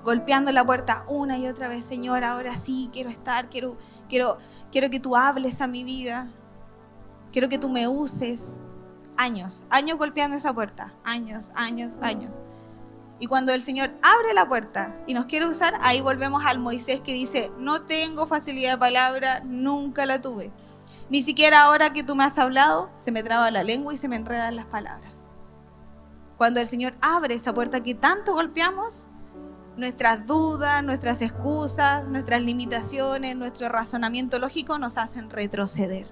Golpeando 0.04 0.52
la 0.52 0.66
puerta 0.66 1.04
una 1.08 1.38
y 1.38 1.48
otra 1.48 1.68
vez, 1.68 1.84
Señor, 1.84 2.24
ahora 2.24 2.54
sí 2.56 2.90
quiero 2.92 3.08
estar, 3.08 3.48
quiero, 3.48 3.78
quiero, 4.08 4.36
quiero 4.70 4.90
que 4.90 5.00
tú 5.00 5.16
hables 5.16 5.62
a 5.62 5.66
mi 5.66 5.82
vida, 5.82 6.30
quiero 7.32 7.48
que 7.48 7.58
tú 7.58 7.70
me 7.70 7.88
uses. 7.88 8.58
Años, 9.16 9.64
años 9.70 9.96
golpeando 9.96 10.36
esa 10.36 10.52
puerta, 10.52 10.92
años, 11.04 11.52
años, 11.54 11.96
años. 12.02 12.32
Y 13.18 13.26
cuando 13.26 13.52
el 13.52 13.62
Señor 13.62 13.94
abre 14.02 14.34
la 14.34 14.48
puerta 14.48 14.94
y 15.06 15.14
nos 15.14 15.26
quiere 15.26 15.46
usar, 15.46 15.78
ahí 15.80 16.00
volvemos 16.00 16.44
al 16.44 16.58
Moisés 16.58 17.00
que 17.00 17.12
dice, 17.12 17.50
no 17.58 17.82
tengo 17.82 18.26
facilidad 18.26 18.72
de 18.72 18.78
palabra, 18.78 19.40
nunca 19.44 20.04
la 20.04 20.20
tuve. 20.20 20.52
Ni 21.08 21.22
siquiera 21.22 21.62
ahora 21.62 21.92
que 21.92 22.02
tú 22.02 22.16
me 22.16 22.24
has 22.24 22.38
hablado, 22.38 22.90
se 22.96 23.12
me 23.12 23.22
traba 23.22 23.50
la 23.50 23.62
lengua 23.62 23.94
y 23.94 23.98
se 23.98 24.08
me 24.08 24.16
enredan 24.16 24.56
las 24.56 24.66
palabras. 24.66 25.30
Cuando 26.36 26.60
el 26.60 26.66
Señor 26.66 26.94
abre 27.00 27.34
esa 27.34 27.54
puerta 27.54 27.82
que 27.82 27.94
tanto 27.94 28.34
golpeamos, 28.34 29.08
nuestras 29.76 30.26
dudas, 30.26 30.82
nuestras 30.82 31.22
excusas, 31.22 32.08
nuestras 32.08 32.42
limitaciones, 32.42 33.36
nuestro 33.36 33.68
razonamiento 33.68 34.38
lógico 34.38 34.78
nos 34.78 34.96
hacen 34.96 35.30
retroceder. 35.30 36.06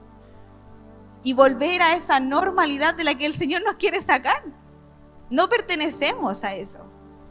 Y 1.22 1.34
volver 1.34 1.82
a 1.82 1.94
esa 1.94 2.18
normalidad 2.20 2.94
de 2.94 3.04
la 3.04 3.14
que 3.14 3.26
el 3.26 3.34
Señor 3.34 3.62
nos 3.62 3.76
quiere 3.76 4.00
sacar. 4.00 4.42
No 5.30 5.48
pertenecemos 5.48 6.42
a 6.44 6.54
eso. 6.54 6.90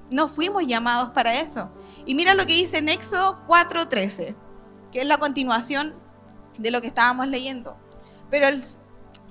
No 0.09 0.27
fuimos 0.27 0.65
llamados 0.65 1.11
para 1.11 1.39
eso. 1.39 1.69
Y 2.05 2.15
mira 2.15 2.33
lo 2.33 2.45
que 2.45 2.53
dice 2.53 2.77
en 2.77 2.89
Éxodo 2.89 3.45
4:13, 3.47 4.35
que 4.91 5.01
es 5.01 5.07
la 5.07 5.17
continuación 5.17 5.95
de 6.57 6.71
lo 6.71 6.81
que 6.81 6.87
estábamos 6.87 7.27
leyendo. 7.27 7.77
Pero, 8.29 8.47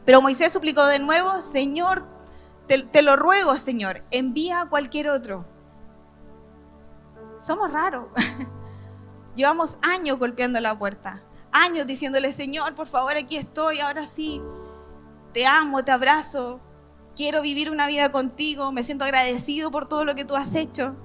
pero 0.04 0.20
Moisés 0.20 0.52
suplicó 0.52 0.84
de 0.86 0.98
nuevo, 0.98 1.40
Señor, 1.40 2.06
te, 2.92 3.02
lo 3.02 3.16
ruego, 3.16 3.56
Señor, 3.56 4.04
envía 4.10 4.60
a 4.60 4.68
cualquier 4.68 5.08
otro. 5.08 5.44
Somos 7.40 7.72
raros. 7.72 8.06
Llevamos 9.34 9.78
años 9.82 10.18
golpeando 10.18 10.60
la 10.60 10.78
puerta, 10.78 11.22
años 11.52 11.86
diciéndole, 11.86 12.32
Señor, 12.32 12.74
por 12.74 12.86
favor, 12.86 13.16
aquí 13.16 13.36
estoy, 13.36 13.80
ahora 13.80 14.06
sí, 14.06 14.42
te 15.32 15.46
amo, 15.46 15.84
te 15.84 15.92
abrazo, 15.92 16.60
quiero 17.16 17.40
vivir 17.40 17.70
una 17.70 17.86
vida 17.86 18.12
contigo, 18.12 18.72
me 18.72 18.82
siento 18.82 19.04
agradecido 19.04 19.70
por 19.70 19.88
todo 19.88 20.04
lo 20.04 20.14
que 20.14 20.24
tú 20.24 20.36
has 20.36 20.54
hecho. 20.54 20.96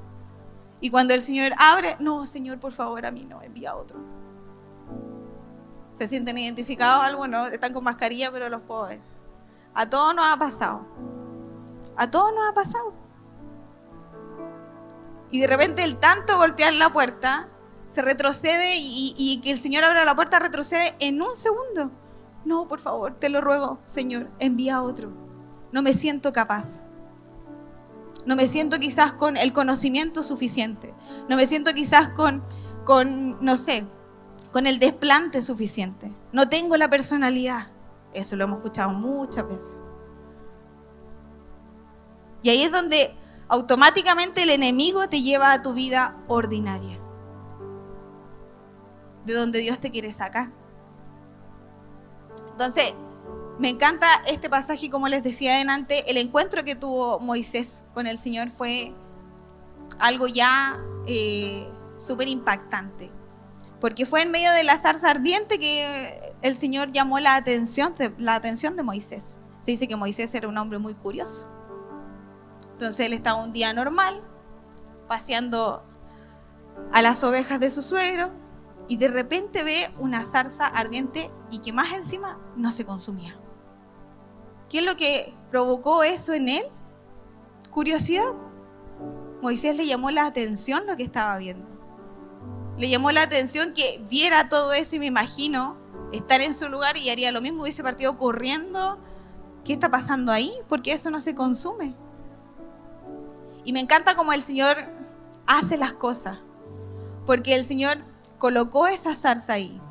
Y 0.81 0.89
cuando 0.89 1.13
el 1.13 1.21
Señor 1.21 1.53
abre, 1.57 1.95
no, 1.99 2.25
Señor, 2.25 2.59
por 2.59 2.71
favor, 2.71 3.05
a 3.05 3.11
mí 3.11 3.25
no, 3.25 3.41
envía 3.41 3.71
a 3.71 3.75
otro. 3.75 3.99
¿Se 5.93 6.07
sienten 6.07 6.37
identificados 6.37 7.05
algunos? 7.05 7.51
Están 7.51 7.71
con 7.71 7.83
mascarilla, 7.83 8.31
pero 8.31 8.49
los 8.49 8.61
puedo 8.61 8.87
ver. 8.87 8.99
A 9.73 9.89
todos 9.89 10.13
nos 10.13 10.25
ha 10.25 10.37
pasado. 10.37 10.85
A 11.95 12.11
todos 12.11 12.33
nos 12.33 12.49
ha 12.49 12.53
pasado. 12.53 13.04
Y 15.35 15.39
de 15.41 15.47
repente 15.47 15.83
el 15.83 15.97
tanto 15.97 16.37
golpear 16.37 16.73
la 16.75 16.93
puerta 16.93 17.49
se 17.87 18.01
retrocede 18.01 18.75
y, 18.77 19.41
que 19.43 19.51
el 19.51 19.59
Señor 19.59 19.83
abra 19.83 20.05
la 20.05 20.15
puerta 20.15 20.39
retrocede 20.39 20.95
en 21.01 21.21
un 21.21 21.35
segundo. 21.35 21.91
No, 22.45 22.69
por 22.69 22.79
favor, 22.79 23.19
te 23.19 23.27
lo 23.27 23.41
ruego, 23.41 23.81
Señor, 23.85 24.31
envía 24.39 24.77
a 24.77 24.81
otro. 24.81 25.11
No 25.73 25.81
me 25.81 25.93
siento 25.93 26.31
capaz. 26.31 26.85
No 28.25 28.37
me 28.37 28.47
siento 28.47 28.79
quizás 28.79 29.11
con 29.11 29.35
el 29.35 29.51
conocimiento 29.51 30.23
suficiente. 30.23 30.95
No 31.27 31.35
me 31.35 31.47
siento 31.47 31.73
quizás 31.73 32.07
con, 32.07 32.41
con 32.85 33.37
no 33.43 33.57
sé, 33.57 33.85
con 34.53 34.67
el 34.67 34.79
desplante 34.79 35.41
suficiente. 35.41 36.15
No 36.31 36.47
tengo 36.47 36.77
la 36.77 36.89
personalidad. 36.89 37.73
Eso 38.13 38.37
lo 38.37 38.45
hemos 38.45 38.59
escuchado 38.59 38.91
muchas 38.91 39.45
veces. 39.49 39.75
Y 42.41 42.51
ahí 42.51 42.63
es 42.63 42.71
donde 42.71 43.13
automáticamente 43.47 44.43
el 44.43 44.49
enemigo 44.49 45.07
te 45.07 45.21
lleva 45.21 45.53
a 45.53 45.61
tu 45.61 45.73
vida 45.73 46.17
ordinaria. 46.27 46.99
De 49.25 49.33
donde 49.33 49.59
Dios 49.59 49.79
te 49.79 49.91
quiere 49.91 50.11
sacar. 50.11 50.51
Entonces, 52.51 52.93
me 53.59 53.69
encanta 53.69 54.07
este 54.27 54.49
pasaje, 54.49 54.89
como 54.89 55.07
les 55.07 55.23
decía 55.23 55.55
adelante, 55.55 56.09
el 56.09 56.17
encuentro 56.17 56.63
que 56.63 56.75
tuvo 56.75 57.19
Moisés 57.19 57.85
con 57.93 58.07
el 58.07 58.17
Señor 58.17 58.49
fue 58.49 58.93
algo 59.99 60.27
ya 60.27 60.77
eh, 61.07 61.69
súper 61.97 62.27
impactante. 62.27 63.11
Porque 63.79 64.05
fue 64.05 64.21
en 64.21 64.31
medio 64.31 64.51
de 64.51 64.63
la 64.63 64.77
zarza 64.77 65.11
ardiente 65.11 65.59
que 65.59 66.35
el 66.41 66.55
Señor 66.55 66.91
llamó 66.91 67.19
la 67.19 67.35
atención, 67.35 67.93
la 68.17 68.35
atención 68.35 68.75
de 68.75 68.83
Moisés. 68.83 69.37
Se 69.61 69.71
dice 69.71 69.87
que 69.87 69.95
Moisés 69.95 70.33
era 70.35 70.47
un 70.47 70.57
hombre 70.57 70.79
muy 70.79 70.95
curioso. 70.95 71.47
Entonces 72.75 73.05
él 73.05 73.13
estaba 73.13 73.41
un 73.41 73.53
día 73.53 73.71
normal, 73.71 74.21
paseando 75.07 75.81
a 76.91 77.01
las 77.01 77.23
ovejas 77.23 77.61
de 77.61 77.71
su 77.71 77.81
suegro, 77.81 78.31
y 78.89 78.97
de 78.97 79.07
repente 79.07 79.63
ve 79.63 79.89
una 79.97 80.25
zarza 80.25 80.67
ardiente 80.67 81.31
y 81.49 81.59
que 81.59 81.71
más 81.71 81.93
encima 81.93 82.37
no 82.57 82.69
se 82.71 82.85
consumía. 82.85 83.39
¿Qué 84.69 84.79
es 84.79 84.85
lo 84.85 84.97
que 84.97 85.33
provocó 85.51 86.03
eso 86.03 86.33
en 86.33 86.49
él? 86.49 86.63
Curiosidad. 87.71 88.33
Moisés 89.41 89.77
le 89.77 89.85
llamó 89.85 90.11
la 90.11 90.25
atención 90.25 90.85
lo 90.85 90.97
que 90.97 91.03
estaba 91.03 91.37
viendo. 91.37 91.65
Le 92.77 92.89
llamó 92.89 93.11
la 93.11 93.23
atención 93.23 93.73
que 93.73 94.05
viera 94.09 94.49
todo 94.49 94.73
eso 94.73 94.97
y 94.97 94.99
me 94.99 95.05
imagino 95.05 95.77
estar 96.11 96.41
en 96.41 96.53
su 96.53 96.67
lugar 96.67 96.97
y 96.97 97.09
haría 97.09 97.31
lo 97.31 97.39
mismo, 97.39 97.63
hubiese 97.63 97.83
partido 97.83 98.17
corriendo. 98.17 98.99
¿Qué 99.63 99.71
está 99.71 99.89
pasando 99.89 100.33
ahí? 100.33 100.51
Porque 100.67 100.91
eso 100.91 101.09
no 101.09 101.21
se 101.21 101.35
consume. 101.35 101.95
Y 103.65 103.73
me 103.73 103.79
encanta 103.79 104.15
cómo 104.15 104.31
el 104.31 104.43
Señor 104.43 104.77
hace 105.47 105.77
las 105.77 105.93
cosas. 105.93 106.39
Porque 107.25 107.55
el 107.55 107.65
Señor 107.65 107.97
colocó 108.37 108.87
esa 108.87 109.15
zarza 109.15 109.53
ahí. 109.53 109.81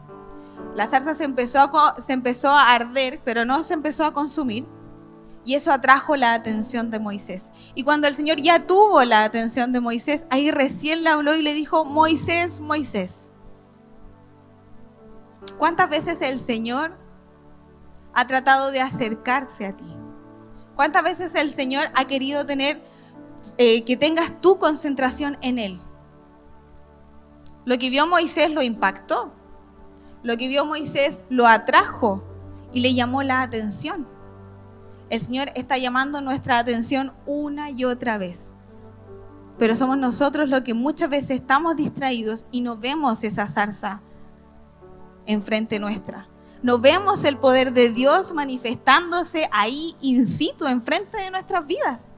La 0.76 0.86
zarza 0.86 1.14
se 1.14 1.24
empezó, 1.24 1.58
a, 1.58 2.00
se 2.00 2.12
empezó 2.12 2.48
a 2.48 2.72
arder, 2.72 3.20
pero 3.24 3.44
no 3.44 3.62
se 3.62 3.74
empezó 3.74 4.04
a 4.04 4.12
consumir. 4.12 4.66
Y 5.44 5.56
eso 5.56 5.72
atrajo 5.72 6.16
la 6.16 6.34
atención 6.34 6.90
de 6.90 7.00
Moisés. 7.00 7.52
Y 7.74 7.84
cuando 7.84 8.08
el 8.08 8.14
Señor 8.14 8.40
ya 8.40 8.66
tuvo 8.66 9.04
la 9.04 9.24
atención 9.24 9.72
de 9.72 9.80
Moisés, 9.80 10.26
ahí 10.30 10.50
recién 10.50 11.02
le 11.04 11.10
habló 11.10 11.34
y 11.34 11.42
le 11.42 11.52
dijo, 11.52 11.84
Moisés, 11.84 12.60
Moisés. 12.60 13.32
¿Cuántas 15.58 15.90
veces 15.90 16.22
el 16.22 16.38
Señor 16.38 16.96
ha 18.14 18.26
tratado 18.26 18.70
de 18.70 18.80
acercarse 18.80 19.66
a 19.66 19.76
ti? 19.76 19.94
¿Cuántas 20.76 21.04
veces 21.04 21.34
el 21.34 21.52
Señor 21.52 21.88
ha 21.94 22.06
querido 22.06 22.46
tener 22.46 22.82
eh, 23.58 23.84
que 23.84 23.96
tengas 23.96 24.40
tu 24.40 24.58
concentración 24.58 25.38
en 25.42 25.58
Él? 25.58 25.80
Lo 27.64 27.78
que 27.78 27.90
vio 27.90 28.06
Moisés 28.06 28.52
lo 28.52 28.62
impactó. 28.62 29.32
Lo 30.22 30.36
que 30.36 30.48
vio 30.48 30.64
Moisés 30.64 31.24
lo 31.28 31.46
atrajo 31.46 32.22
y 32.72 32.80
le 32.80 32.94
llamó 32.94 33.22
la 33.22 33.42
atención. 33.42 34.08
El 35.10 35.20
Señor 35.20 35.50
está 35.54 35.78
llamando 35.78 36.20
nuestra 36.20 36.58
atención 36.58 37.14
una 37.26 37.70
y 37.70 37.84
otra 37.84 38.18
vez. 38.18 38.54
Pero 39.58 39.76
somos 39.76 39.98
nosotros 39.98 40.48
los 40.48 40.62
que 40.62 40.74
muchas 40.74 41.10
veces 41.10 41.40
estamos 41.40 41.76
distraídos 41.76 42.46
y 42.50 42.62
no 42.62 42.76
vemos 42.76 43.22
esa 43.22 43.46
zarza 43.46 44.02
enfrente 45.26 45.78
nuestra. 45.78 46.28
No 46.62 46.78
vemos 46.78 47.24
el 47.24 47.38
poder 47.38 47.72
de 47.72 47.90
Dios 47.90 48.32
manifestándose 48.32 49.48
ahí 49.52 49.94
in 50.00 50.26
situ, 50.26 50.66
enfrente 50.66 51.18
de 51.18 51.30
nuestras 51.30 51.66
vidas. 51.66 52.10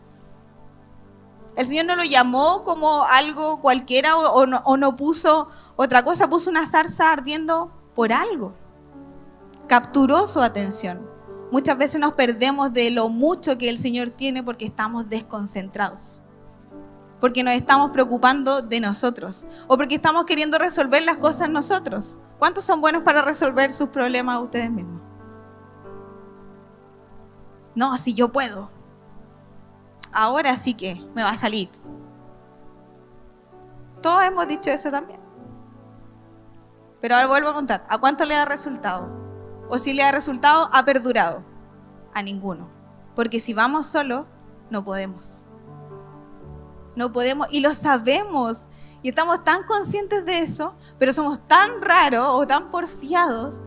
El 1.56 1.66
Señor 1.66 1.86
no 1.86 1.96
lo 1.96 2.04
llamó 2.04 2.64
como 2.64 3.04
algo 3.04 3.62
cualquiera 3.62 4.16
o, 4.16 4.44
no, 4.44 4.62
no 4.76 4.96
puso 4.96 5.48
otra 5.74 6.04
cosa, 6.04 6.28
puso 6.28 6.50
una 6.50 6.66
zarza 6.66 7.10
ardiendo 7.10 7.72
por 7.94 8.12
algo. 8.12 8.54
Capturó 9.66 10.26
su 10.26 10.42
atención. 10.42 11.10
Muchas 11.50 11.78
veces 11.78 11.98
nos 11.98 12.12
perdemos 12.12 12.74
de 12.74 12.90
lo 12.90 13.08
mucho 13.08 13.56
que 13.56 13.70
el 13.70 13.78
Señor 13.78 14.10
tiene 14.10 14.42
porque 14.42 14.66
estamos 14.66 15.08
desconcentrados. 15.08 16.20
Porque 17.20 17.42
nos 17.42 17.54
estamos 17.54 17.90
preocupando 17.90 18.60
de 18.60 18.80
nosotros. 18.80 19.46
O 19.66 19.78
porque 19.78 19.94
estamos 19.94 20.26
queriendo 20.26 20.58
resolver 20.58 21.04
las 21.04 21.16
cosas 21.16 21.48
nosotros. 21.48 22.18
¿Cuántos 22.38 22.64
son 22.64 22.82
buenos 22.82 23.02
para 23.02 23.22
resolver 23.22 23.72
sus 23.72 23.88
problemas 23.88 24.42
ustedes 24.42 24.70
mismos? 24.70 25.00
No, 27.74 27.96
si 27.96 28.12
yo 28.12 28.30
puedo 28.30 28.75
ahora 30.16 30.56
sí 30.56 30.74
que 30.74 30.94
me 31.14 31.22
va 31.22 31.30
a 31.30 31.36
salir. 31.36 31.68
Todos 34.00 34.22
hemos 34.24 34.48
dicho 34.48 34.70
eso 34.70 34.90
también. 34.90 35.20
Pero 37.00 37.14
ahora 37.14 37.28
vuelvo 37.28 37.50
a 37.50 37.54
contar, 37.54 37.84
¿a 37.88 37.98
cuánto 37.98 38.24
le 38.24 38.34
ha 38.34 38.46
resultado? 38.46 39.08
O 39.68 39.78
si 39.78 39.92
le 39.92 40.02
ha 40.02 40.10
resultado, 40.10 40.70
ha 40.72 40.84
perdurado. 40.84 41.44
A 42.14 42.22
ninguno. 42.22 42.70
Porque 43.14 43.40
si 43.40 43.52
vamos 43.52 43.86
solo, 43.86 44.26
no 44.70 44.84
podemos. 44.84 45.42
No 46.96 47.12
podemos 47.12 47.48
y 47.50 47.60
lo 47.60 47.74
sabemos. 47.74 48.68
Y 49.02 49.10
estamos 49.10 49.44
tan 49.44 49.64
conscientes 49.64 50.24
de 50.24 50.38
eso, 50.38 50.76
pero 50.98 51.12
somos 51.12 51.46
tan 51.46 51.82
raros 51.82 52.26
o 52.30 52.46
tan 52.46 52.70
porfiados 52.70 53.60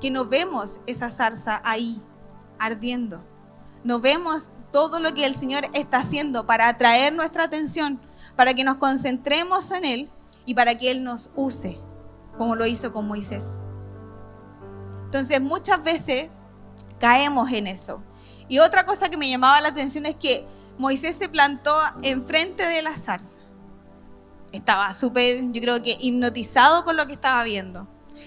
que 0.00 0.10
no 0.10 0.26
vemos 0.26 0.80
esa 0.86 1.08
zarza 1.08 1.62
ahí 1.64 2.02
ardiendo. 2.58 3.24
No 3.82 4.00
vemos 4.00 4.52
todo 4.74 4.98
lo 4.98 5.14
que 5.14 5.24
el 5.24 5.36
Señor 5.36 5.68
está 5.72 5.98
haciendo 5.98 6.48
para 6.48 6.66
atraer 6.66 7.14
nuestra 7.14 7.44
atención, 7.44 8.00
para 8.34 8.54
que 8.54 8.64
nos 8.64 8.78
concentremos 8.78 9.70
en 9.70 9.84
Él 9.84 10.10
y 10.46 10.54
para 10.54 10.76
que 10.76 10.90
Él 10.90 11.04
nos 11.04 11.30
use, 11.36 11.78
como 12.36 12.56
lo 12.56 12.66
hizo 12.66 12.92
con 12.92 13.06
Moisés. 13.06 13.62
Entonces 15.04 15.40
muchas 15.40 15.84
veces 15.84 16.28
caemos 16.98 17.52
en 17.52 17.68
eso. 17.68 18.02
Y 18.48 18.58
otra 18.58 18.84
cosa 18.84 19.08
que 19.08 19.16
me 19.16 19.30
llamaba 19.30 19.60
la 19.60 19.68
atención 19.68 20.06
es 20.06 20.16
que 20.16 20.44
Moisés 20.76 21.14
se 21.14 21.28
plantó 21.28 21.72
enfrente 22.02 22.66
de 22.66 22.82
la 22.82 22.96
zarza. 22.96 23.38
Estaba 24.50 24.92
súper, 24.92 25.52
yo 25.52 25.60
creo 25.60 25.84
que 25.84 25.96
hipnotizado 26.00 26.84
con 26.84 26.96
lo 26.96 27.06
que 27.06 27.12
estaba 27.12 27.44
viendo. 27.44 27.86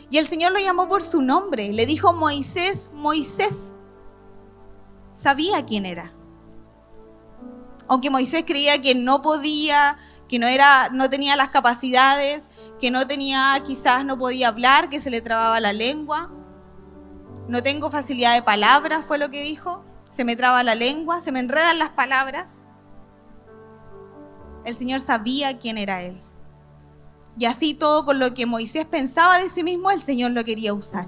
Y 0.09 0.17
el 0.17 0.25
Señor 0.25 0.53
lo 0.53 0.59
llamó 0.59 0.87
por 0.87 1.03
su 1.03 1.21
nombre. 1.21 1.73
Le 1.73 1.85
dijo 1.85 2.13
Moisés, 2.13 2.89
Moisés. 2.93 3.73
Sabía 5.13 5.65
quién 5.65 5.85
era 5.85 6.16
aunque 7.87 8.09
Moisés 8.09 8.43
creía 8.45 8.81
que 8.81 8.95
no 8.95 9.21
podía, 9.21 9.97
que 10.27 10.39
no, 10.39 10.47
era, 10.47 10.89
no 10.89 11.09
tenía 11.09 11.35
las 11.35 11.49
capacidades, 11.49 12.49
que 12.79 12.91
no 12.91 13.07
tenía, 13.07 13.61
quizás 13.65 14.03
no 14.05 14.17
podía 14.17 14.49
hablar, 14.49 14.89
que 14.89 14.99
se 14.99 15.09
le 15.09 15.21
trababa 15.21 15.59
la 15.59 15.73
lengua. 15.73 16.31
No 17.47 17.63
tengo 17.63 17.89
facilidad 17.89 18.35
de 18.35 18.43
palabras, 18.43 19.05
fue 19.05 19.17
lo 19.17 19.31
que 19.31 19.41
dijo. 19.41 19.85
Se 20.11 20.25
me 20.25 20.35
traba 20.35 20.63
la 20.63 20.75
lengua, 20.75 21.21
se 21.21 21.31
me 21.31 21.39
enredan 21.39 21.79
las 21.79 21.89
palabras. 21.89 22.63
El 24.65 24.75
Señor 24.75 24.99
sabía 24.99 25.57
quién 25.59 25.77
era 25.77 26.01
Él. 26.01 26.21
Y 27.39 27.45
así 27.45 27.73
todo 27.73 28.03
con 28.03 28.19
lo 28.19 28.33
que 28.33 28.45
Moisés 28.45 28.85
pensaba 28.85 29.37
de 29.37 29.47
sí 29.47 29.63
mismo, 29.63 29.91
el 29.91 30.01
Señor 30.01 30.31
lo 30.31 30.43
quería 30.43 30.73
usar. 30.73 31.07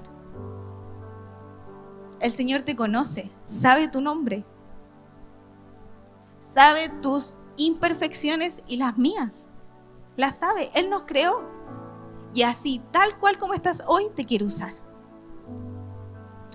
El 2.20 2.32
Señor 2.32 2.62
te 2.62 2.76
conoce, 2.76 3.30
sabe 3.44 3.88
tu 3.88 4.00
nombre 4.00 4.44
sabe 6.52 6.88
tus 7.00 7.34
imperfecciones 7.56 8.62
y 8.66 8.76
las 8.76 8.96
mías. 8.98 9.50
Las 10.16 10.36
sabe, 10.36 10.70
Él 10.74 10.90
nos 10.90 11.04
creó. 11.04 11.48
Y 12.34 12.42
así, 12.42 12.80
tal 12.90 13.18
cual 13.18 13.38
como 13.38 13.54
estás 13.54 13.82
hoy, 13.86 14.08
te 14.14 14.24
quiere 14.24 14.44
usar. 14.44 14.72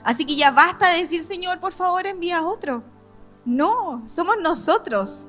Así 0.03 0.25
que 0.25 0.35
ya 0.35 0.51
basta 0.51 0.89
de 0.91 1.01
decir, 1.01 1.21
Señor, 1.21 1.59
por 1.59 1.71
favor, 1.71 2.05
envía 2.05 2.39
a 2.39 2.47
otro. 2.47 2.83
No, 3.43 4.03
somos 4.07 4.35
nosotros 4.41 5.27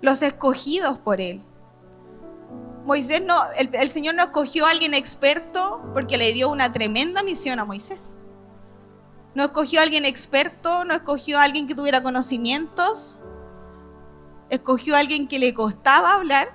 los 0.00 0.22
escogidos 0.22 0.98
por 0.98 1.20
Él. 1.20 1.42
Moisés 2.84 3.22
no, 3.22 3.34
el, 3.58 3.70
el, 3.74 3.90
Señor 3.90 4.14
no 4.14 4.22
escogió 4.22 4.64
a 4.64 4.70
alguien 4.70 4.94
experto 4.94 5.82
porque 5.92 6.16
le 6.16 6.32
dio 6.32 6.48
una 6.48 6.72
tremenda 6.72 7.22
misión 7.22 7.58
a 7.58 7.64
Moisés. 7.64 8.17
No 9.38 9.44
escogió 9.44 9.78
a 9.78 9.84
alguien 9.84 10.04
experto, 10.04 10.84
no 10.84 10.94
escogió 10.94 11.38
a 11.38 11.44
alguien 11.44 11.68
que 11.68 11.76
tuviera 11.76 12.02
conocimientos. 12.02 13.16
Escogió 14.50 14.96
a 14.96 14.98
alguien 14.98 15.28
que 15.28 15.38
le 15.38 15.54
costaba 15.54 16.14
hablar, 16.14 16.48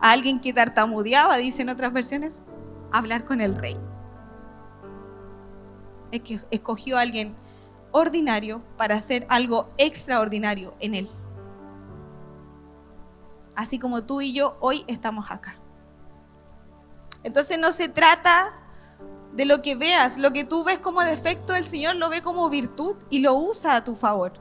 a 0.00 0.12
alguien 0.12 0.38
que 0.38 0.52
tartamudeaba, 0.52 1.38
dicen 1.38 1.68
otras 1.68 1.92
versiones, 1.92 2.40
hablar 2.92 3.24
con 3.24 3.40
el 3.40 3.56
rey. 3.56 3.76
Es 6.12 6.20
que 6.20 6.38
escogió 6.52 6.96
a 6.96 7.00
alguien 7.00 7.34
ordinario 7.90 8.62
para 8.76 8.94
hacer 8.94 9.26
algo 9.28 9.70
extraordinario 9.76 10.76
en 10.78 10.94
él. 10.94 11.08
Así 13.56 13.80
como 13.80 14.04
tú 14.04 14.20
y 14.20 14.32
yo 14.32 14.56
hoy 14.60 14.84
estamos 14.86 15.28
acá. 15.32 15.56
Entonces 17.24 17.58
no 17.58 17.72
se 17.72 17.88
trata 17.88 18.61
de 19.32 19.44
lo 19.44 19.62
que 19.62 19.74
veas. 19.74 20.18
Lo 20.18 20.32
que 20.32 20.44
tú 20.44 20.64
ves 20.64 20.78
como 20.78 21.02
defecto, 21.02 21.54
el 21.54 21.64
Señor 21.64 21.96
lo 21.96 22.08
ve 22.08 22.22
como 22.22 22.48
virtud 22.50 22.96
y 23.10 23.20
lo 23.20 23.34
usa 23.34 23.76
a 23.76 23.84
tu 23.84 23.94
favor. 23.94 24.32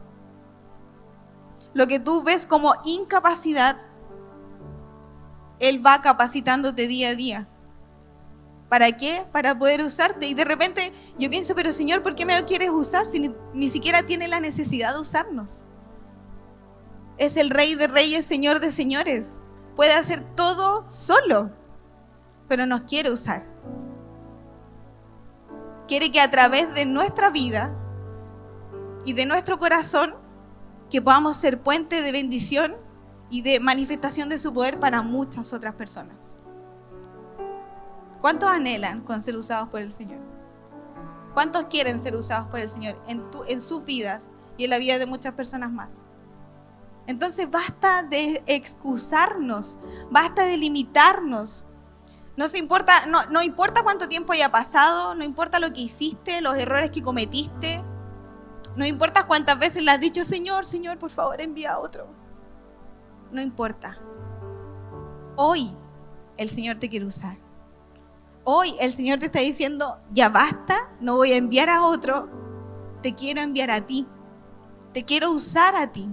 Lo 1.73 1.87
que 1.87 1.99
tú 1.99 2.23
ves 2.23 2.45
como 2.45 2.73
incapacidad, 2.85 3.77
Él 5.59 5.85
va 5.85 6.01
capacitándote 6.01 6.87
día 6.87 7.09
a 7.09 7.15
día. 7.15 7.47
¿Para 8.69 8.95
qué? 8.95 9.25
Para 9.31 9.57
poder 9.57 9.81
usarte. 9.81 10.27
Y 10.27 10.33
de 10.33 10.45
repente 10.45 10.93
yo 11.17 11.29
pienso, 11.29 11.55
pero 11.55 11.71
Señor, 11.71 12.03
¿por 12.03 12.15
qué 12.15 12.25
me 12.25 12.43
quieres 12.45 12.69
usar 12.69 13.05
si 13.05 13.19
ni, 13.19 13.33
ni 13.53 13.69
siquiera 13.69 14.03
tiene 14.03 14.27
la 14.27 14.39
necesidad 14.39 14.93
de 14.93 15.01
usarnos? 15.01 15.65
Es 17.17 17.37
el 17.37 17.49
Rey 17.49 17.75
de 17.75 17.87
Reyes, 17.87 18.25
Señor 18.25 18.59
de 18.59 18.71
Señores. 18.71 19.39
Puede 19.75 19.93
hacer 19.93 20.21
todo 20.35 20.89
solo, 20.89 21.51
pero 22.47 22.65
nos 22.65 22.81
quiere 22.81 23.11
usar 23.11 23.45
quiere 25.91 26.09
que 26.09 26.21
a 26.21 26.31
través 26.31 26.73
de 26.73 26.85
nuestra 26.85 27.31
vida 27.31 27.75
y 29.03 29.11
de 29.11 29.25
nuestro 29.25 29.59
corazón, 29.59 30.15
que 30.89 31.01
podamos 31.01 31.35
ser 31.35 31.61
puente 31.61 32.01
de 32.01 32.13
bendición 32.13 32.77
y 33.29 33.41
de 33.41 33.59
manifestación 33.59 34.29
de 34.29 34.39
su 34.39 34.53
poder 34.53 34.79
para 34.79 35.01
muchas 35.01 35.51
otras 35.51 35.75
personas. 35.75 36.37
¿Cuántos 38.21 38.49
anhelan 38.49 39.01
con 39.01 39.21
ser 39.21 39.35
usados 39.35 39.67
por 39.67 39.81
el 39.81 39.91
Señor? 39.91 40.21
¿Cuántos 41.33 41.65
quieren 41.65 42.01
ser 42.01 42.15
usados 42.15 42.47
por 42.47 42.61
el 42.61 42.69
Señor 42.69 42.97
en, 43.09 43.25
en 43.49 43.61
sus 43.61 43.83
vidas 43.83 44.29
y 44.55 44.63
en 44.63 44.69
la 44.69 44.77
vida 44.77 44.97
de 44.97 45.07
muchas 45.07 45.33
personas 45.33 45.73
más? 45.73 46.03
Entonces 47.05 47.51
basta 47.51 48.03
de 48.03 48.41
excusarnos, 48.45 49.77
basta 50.09 50.43
de 50.45 50.55
limitarnos, 50.55 51.65
no, 52.37 52.45
importa, 52.57 52.93
no, 53.29 53.41
importa 53.41 53.83
cuánto 53.83 54.07
tiempo 54.07 54.33
haya 54.33 54.51
pasado, 54.51 55.15
no 55.15 55.23
importa 55.23 55.59
lo 55.59 55.71
que 55.73 55.81
hiciste, 55.81 56.41
los 56.41 56.55
errores 56.55 56.91
que 56.91 57.01
cometiste, 57.01 57.83
no 58.75 58.85
importa 58.85 59.27
cuántas 59.27 59.59
veces 59.59 59.83
le 59.83 59.91
has 59.91 59.99
dicho, 59.99 60.23
Señor, 60.23 60.65
Señor, 60.65 60.97
por 60.97 61.09
favor 61.09 61.41
envía 61.41 61.73
a 61.73 61.79
otro. 61.79 62.07
No 63.31 63.41
importa. 63.41 63.99
Hoy 65.35 65.75
el 66.37 66.49
Señor 66.49 66.77
te 66.77 66.89
quiere 66.89 67.05
usar. 67.05 67.37
Hoy 68.43 68.75
el 68.79 68.93
Señor 68.93 69.19
te 69.19 69.25
está 69.25 69.39
diciendo, 69.39 69.99
ya 70.11 70.29
basta, 70.29 70.89
no 70.99 71.17
voy 71.17 71.33
a 71.33 71.37
enviar 71.37 71.69
a 71.69 71.83
otro, 71.83 72.29
te 73.03 73.13
quiero 73.13 73.41
enviar 73.41 73.71
a 73.71 73.85
ti. 73.85 74.07
Te 74.93 75.03
quiero 75.03 75.31
usar 75.31 75.75
a 75.75 75.91
ti. 75.91 76.09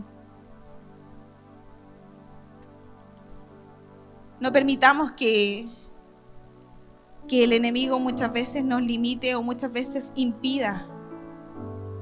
No 4.40 4.52
permitamos 4.52 5.12
que 5.12 5.68
que 7.29 7.45
el 7.45 7.53
enemigo 7.53 7.99
muchas 7.99 8.33
veces 8.33 8.64
nos 8.64 8.83
limite 8.83 9.35
o 9.35 9.43
muchas 9.43 9.71
veces 9.71 10.12
impida 10.17 10.88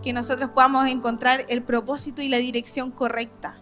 que 0.03 0.13
nosotros 0.13 0.51
podamos 0.51 0.87
encontrar 0.87 1.45
el 1.49 1.65
propósito 1.65 2.23
y 2.23 2.29
la 2.29 2.37
dirección 2.39 2.93
correcta. 2.93 3.61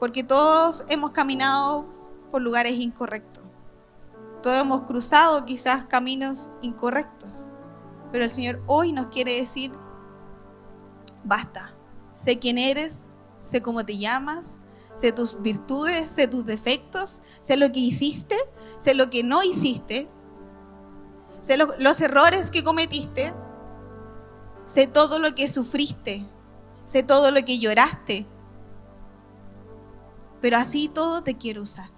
Porque 0.00 0.24
todos 0.24 0.84
hemos 0.88 1.12
caminado 1.12 1.86
por 2.30 2.42
lugares 2.42 2.74
incorrectos. 2.74 3.44
Todos 4.42 4.60
hemos 4.60 4.82
cruzado 4.82 5.44
quizás 5.44 5.86
caminos 5.86 6.50
incorrectos. 6.60 7.48
Pero 8.10 8.24
el 8.24 8.30
Señor 8.30 8.62
hoy 8.66 8.92
nos 8.92 9.06
quiere 9.06 9.36
decir, 9.36 9.72
basta, 11.22 11.70
sé 12.12 12.38
quién 12.38 12.58
eres, 12.58 13.08
sé 13.40 13.62
cómo 13.62 13.84
te 13.84 13.96
llamas, 13.96 14.58
sé 14.94 15.12
tus 15.12 15.42
virtudes, 15.42 16.10
sé 16.10 16.28
tus 16.28 16.46
defectos, 16.46 17.22
sé 17.40 17.56
lo 17.56 17.70
que 17.72 17.80
hiciste, 17.80 18.36
sé 18.78 18.94
lo 18.94 19.10
que 19.10 19.22
no 19.22 19.42
hiciste, 19.42 20.08
sé 21.40 21.56
los 21.56 22.00
errores 22.00 22.50
que 22.50 22.64
cometiste, 22.64 23.34
sé 24.66 24.86
todo 24.86 25.18
lo 25.18 25.34
que 25.34 25.48
sufriste, 25.48 26.26
sé 26.84 27.02
todo 27.02 27.30
lo 27.30 27.44
que 27.44 27.58
lloraste, 27.58 28.26
pero 30.40 30.56
así 30.58 30.88
todo 30.88 31.22
te 31.22 31.36
quiero 31.36 31.62
usar. 31.62 31.90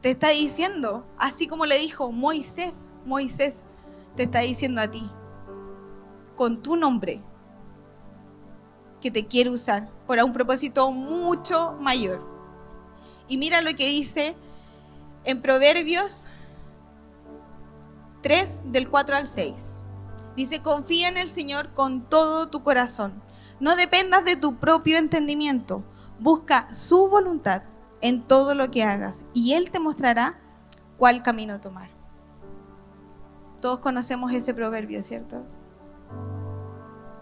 Te 0.00 0.10
está 0.10 0.30
diciendo, 0.30 1.06
así 1.18 1.46
como 1.46 1.66
le 1.66 1.78
dijo 1.78 2.10
Moisés, 2.10 2.94
Moisés, 3.04 3.64
te 4.16 4.22
está 4.22 4.40
diciendo 4.40 4.80
a 4.80 4.90
ti, 4.90 5.10
con 6.36 6.62
tu 6.62 6.76
nombre, 6.76 7.22
que 9.00 9.10
te 9.10 9.26
quiere 9.26 9.50
usar 9.50 9.88
para 10.06 10.24
un 10.24 10.32
propósito 10.32 10.90
mucho 10.92 11.76
mayor. 11.80 12.22
Y 13.28 13.38
mira 13.38 13.62
lo 13.62 13.70
que 13.74 13.86
dice 13.86 14.36
en 15.24 15.40
Proverbios 15.40 16.28
3 18.22 18.62
del 18.66 18.88
4 18.88 19.16
al 19.16 19.26
6. 19.26 19.78
Dice, 20.36 20.62
confía 20.62 21.08
en 21.08 21.18
el 21.18 21.28
Señor 21.28 21.72
con 21.74 22.08
todo 22.08 22.48
tu 22.48 22.62
corazón. 22.62 23.22
No 23.58 23.76
dependas 23.76 24.24
de 24.24 24.36
tu 24.36 24.56
propio 24.56 24.98
entendimiento. 24.98 25.84
Busca 26.18 26.72
su 26.72 27.08
voluntad 27.08 27.62
en 28.00 28.26
todo 28.26 28.54
lo 28.54 28.70
que 28.70 28.82
hagas 28.82 29.24
y 29.34 29.52
Él 29.54 29.70
te 29.70 29.80
mostrará 29.80 30.40
cuál 30.96 31.22
camino 31.22 31.60
tomar. 31.60 31.90
Todos 33.60 33.80
conocemos 33.80 34.32
ese 34.32 34.54
proverbio, 34.54 35.02
¿cierto? 35.02 35.44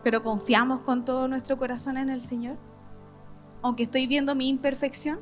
Pero 0.02 0.22
confiamos 0.22 0.80
con 0.80 1.04
todo 1.04 1.28
nuestro 1.28 1.56
corazón 1.58 1.96
en 1.96 2.10
el 2.10 2.22
Señor, 2.22 2.56
aunque 3.62 3.84
estoy 3.84 4.06
viendo 4.06 4.34
mi 4.34 4.48
imperfección. 4.48 5.20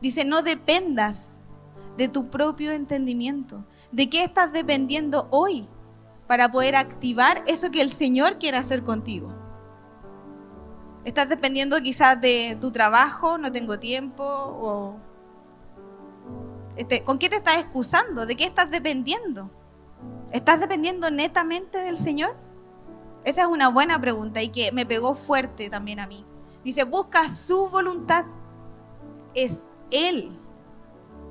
Dice, 0.00 0.24
no 0.24 0.42
dependas 0.42 1.40
de 1.96 2.08
tu 2.08 2.30
propio 2.30 2.72
entendimiento. 2.72 3.64
¿De 3.92 4.08
qué 4.08 4.24
estás 4.24 4.52
dependiendo 4.52 5.28
hoy 5.30 5.68
para 6.26 6.50
poder 6.50 6.76
activar 6.76 7.42
eso 7.46 7.70
que 7.70 7.82
el 7.82 7.90
Señor 7.90 8.38
quiere 8.38 8.56
hacer 8.56 8.82
contigo? 8.82 9.34
¿Estás 11.04 11.28
dependiendo 11.28 11.78
quizás 11.80 12.20
de 12.20 12.56
tu 12.60 12.70
trabajo? 12.70 13.38
¿No 13.38 13.50
tengo 13.50 13.78
tiempo? 13.78 14.22
O... 14.24 14.96
Este, 16.76 17.02
¿Con 17.04 17.18
qué 17.18 17.28
te 17.28 17.36
estás 17.36 17.56
excusando? 17.56 18.26
¿De 18.26 18.36
qué 18.36 18.44
estás 18.44 18.70
dependiendo? 18.70 19.50
¿Estás 20.32 20.60
dependiendo 20.60 21.10
netamente 21.10 21.78
del 21.78 21.98
Señor? 21.98 22.36
Esa 23.24 23.42
es 23.42 23.46
una 23.46 23.68
buena 23.68 24.00
pregunta 24.00 24.42
y 24.42 24.48
que 24.48 24.72
me 24.72 24.86
pegó 24.86 25.14
fuerte 25.14 25.68
también 25.68 26.00
a 26.00 26.06
mí. 26.06 26.24
Dice, 26.64 26.84
busca 26.84 27.28
su 27.28 27.68
voluntad. 27.68 28.26
Es 29.34 29.68
Él, 29.90 30.30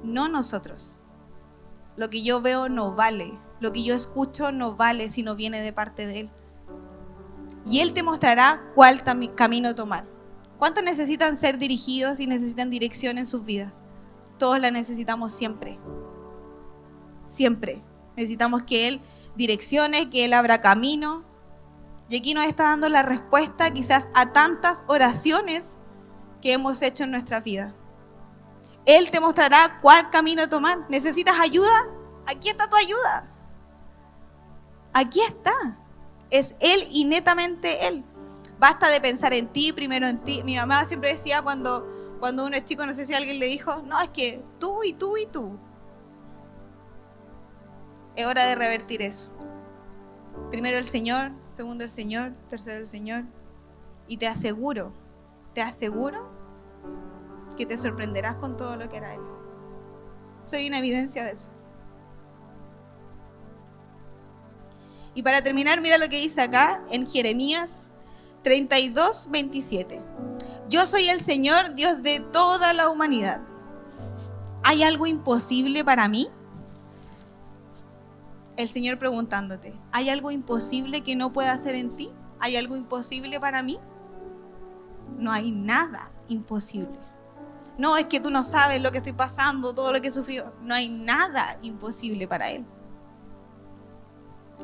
no 0.04 0.28
nosotros. 0.28 0.98
Lo 1.96 2.10
que 2.10 2.24
yo 2.24 2.42
veo 2.42 2.70
no 2.70 2.96
vale. 2.96 3.38
Lo 3.60 3.74
que 3.74 3.84
yo 3.84 3.94
escucho 3.94 4.52
no 4.52 4.76
vale 4.76 5.10
si 5.10 5.24
no 5.24 5.36
viene 5.36 5.62
de 5.62 5.74
parte 5.74 6.08
de 6.08 6.22
Él. 6.22 6.30
Y 7.66 7.82
Él 7.82 7.94
te 7.94 8.04
mostrará 8.04 8.64
cuál 8.74 9.04
camino 9.36 9.76
tomar. 9.76 10.06
¿Cuántos 10.58 10.84
necesitan 10.84 11.38
ser 11.38 11.58
dirigidos 11.58 12.20
y 12.20 12.28
necesitan 12.28 12.70
dirección 12.70 13.18
en 13.18 13.26
sus 13.26 13.46
vidas? 13.46 13.84
Todos 14.38 14.60
la 14.60 14.72
necesitamos 14.72 15.34
siempre. 15.34 15.80
Siempre. 17.28 17.82
Necesitamos 18.16 18.64
que 18.64 18.88
Él 18.88 19.02
direccione, 19.36 20.10
que 20.10 20.26
Él 20.26 20.34
abra 20.34 20.62
camino, 20.62 21.24
y 22.10 22.18
aquí 22.18 22.34
nos 22.34 22.46
está 22.46 22.64
dando 22.64 22.90
la 22.90 23.04
respuesta 23.04 23.72
quizás 23.72 24.10
a 24.16 24.34
tantas 24.34 24.84
oraciones 24.88 25.80
que 26.42 26.54
hemos 26.54 26.82
hecho 26.82 27.04
en 27.04 27.12
nuestra 27.12 27.40
vida. 27.40 27.76
Él 28.86 29.12
te 29.12 29.20
mostrará 29.20 29.80
cuál 29.82 30.10
camino 30.10 30.50
tomar. 30.50 30.90
¿Necesitas 30.90 31.40
ayuda? 31.40 31.88
Aquí 32.26 32.50
está 32.50 32.68
tu 32.68 32.76
ayuda. 32.76 33.32
Aquí 34.94 35.22
está. 35.22 35.54
Es 36.32 36.56
Él 36.60 36.84
y 36.90 37.06
netamente 37.06 37.88
Él. 37.88 38.04
Basta 38.58 38.90
de 38.90 39.00
pensar 39.00 39.34
en 39.34 39.48
ti, 39.48 39.72
primero 39.72 40.08
en 40.08 40.18
ti. 40.20 40.42
Mi 40.44 40.56
mamá 40.56 40.86
siempre 40.86 41.12
decía 41.12 41.44
cuando, 41.44 41.88
cuando 42.20 42.46
uno 42.46 42.56
es 42.56 42.66
chico, 42.66 42.86
no 42.88 42.94
sé 42.94 43.06
si 43.06 43.14
alguien 43.14 43.40
le 43.40 43.46
dijo, 43.46 43.84
no, 43.84 44.02
es 44.02 44.10
que 44.10 44.44
tú 44.60 44.84
y 44.84 44.94
tú 44.94 45.16
y 45.16 45.28
tú. 45.28 45.60
Es 48.16 48.26
hora 48.26 48.46
de 48.46 48.56
revertir 48.56 49.04
eso. 49.04 49.32
Primero 50.50 50.78
el 50.78 50.86
Señor, 50.86 51.32
segundo 51.46 51.84
el 51.84 51.90
Señor, 51.90 52.34
tercero 52.50 52.80
el 52.80 52.88
Señor. 52.88 53.24
Y 54.08 54.18
te 54.18 54.28
aseguro, 54.28 54.92
te 55.54 55.62
aseguro 55.62 56.30
que 57.58 57.66
te 57.66 57.78
sorprenderás 57.78 58.36
con 58.36 58.58
todo 58.58 58.76
lo 58.76 58.90
que 58.90 58.98
hará 58.98 59.14
Él. 59.14 59.22
Soy 60.44 60.68
una 60.68 60.80
evidencia 60.80 61.26
de 61.26 61.32
eso. 61.32 61.52
Y 65.14 65.24
para 65.24 65.42
terminar, 65.42 65.82
mira 65.82 65.98
lo 65.98 66.08
que 66.08 66.18
dice 66.18 66.42
acá 66.42 66.84
en 66.90 67.06
Jeremías 67.06 67.90
32, 68.44 69.28
27. 69.30 70.02
Yo 70.70 70.86
soy 70.86 71.10
el 71.10 71.20
Señor, 71.20 71.76
Dios 71.76 72.04
de 72.04 72.20
toda 72.20 72.74
la 72.74 72.90
humanidad. 72.90 73.42
¿Hay 74.64 74.84
algo 74.84 75.08
imposible 75.08 75.84
para 75.84 76.08
mí? 76.08 76.30
El 78.60 78.68
Señor 78.68 79.00
preguntándote, 79.00 79.74
¿hay 79.94 80.10
algo 80.10 80.32
imposible 80.32 81.02
que 81.02 81.16
no 81.16 81.32
pueda 81.32 81.54
hacer 81.54 81.76
en 81.76 81.96
ti? 81.96 82.12
¿Hay 82.42 82.58
algo 82.58 82.76
imposible 82.76 83.40
para 83.40 83.64
mí? 83.64 83.80
No 85.18 85.32
hay 85.32 85.52
nada 85.52 86.12
imposible. 86.28 87.00
No, 87.78 87.96
es 87.96 88.08
que 88.08 88.20
tú 88.20 88.30
no 88.30 88.44
sabes 88.44 88.82
lo 88.82 88.92
que 88.92 88.98
estoy 88.98 89.14
pasando, 89.14 89.74
todo 89.74 89.94
lo 89.94 90.02
que 90.02 90.10
he 90.10 90.12
sufrido. 90.12 90.54
No 90.62 90.76
hay 90.76 90.90
nada 90.90 91.58
imposible 91.62 92.28
para 92.28 92.50
Él. 92.52 92.66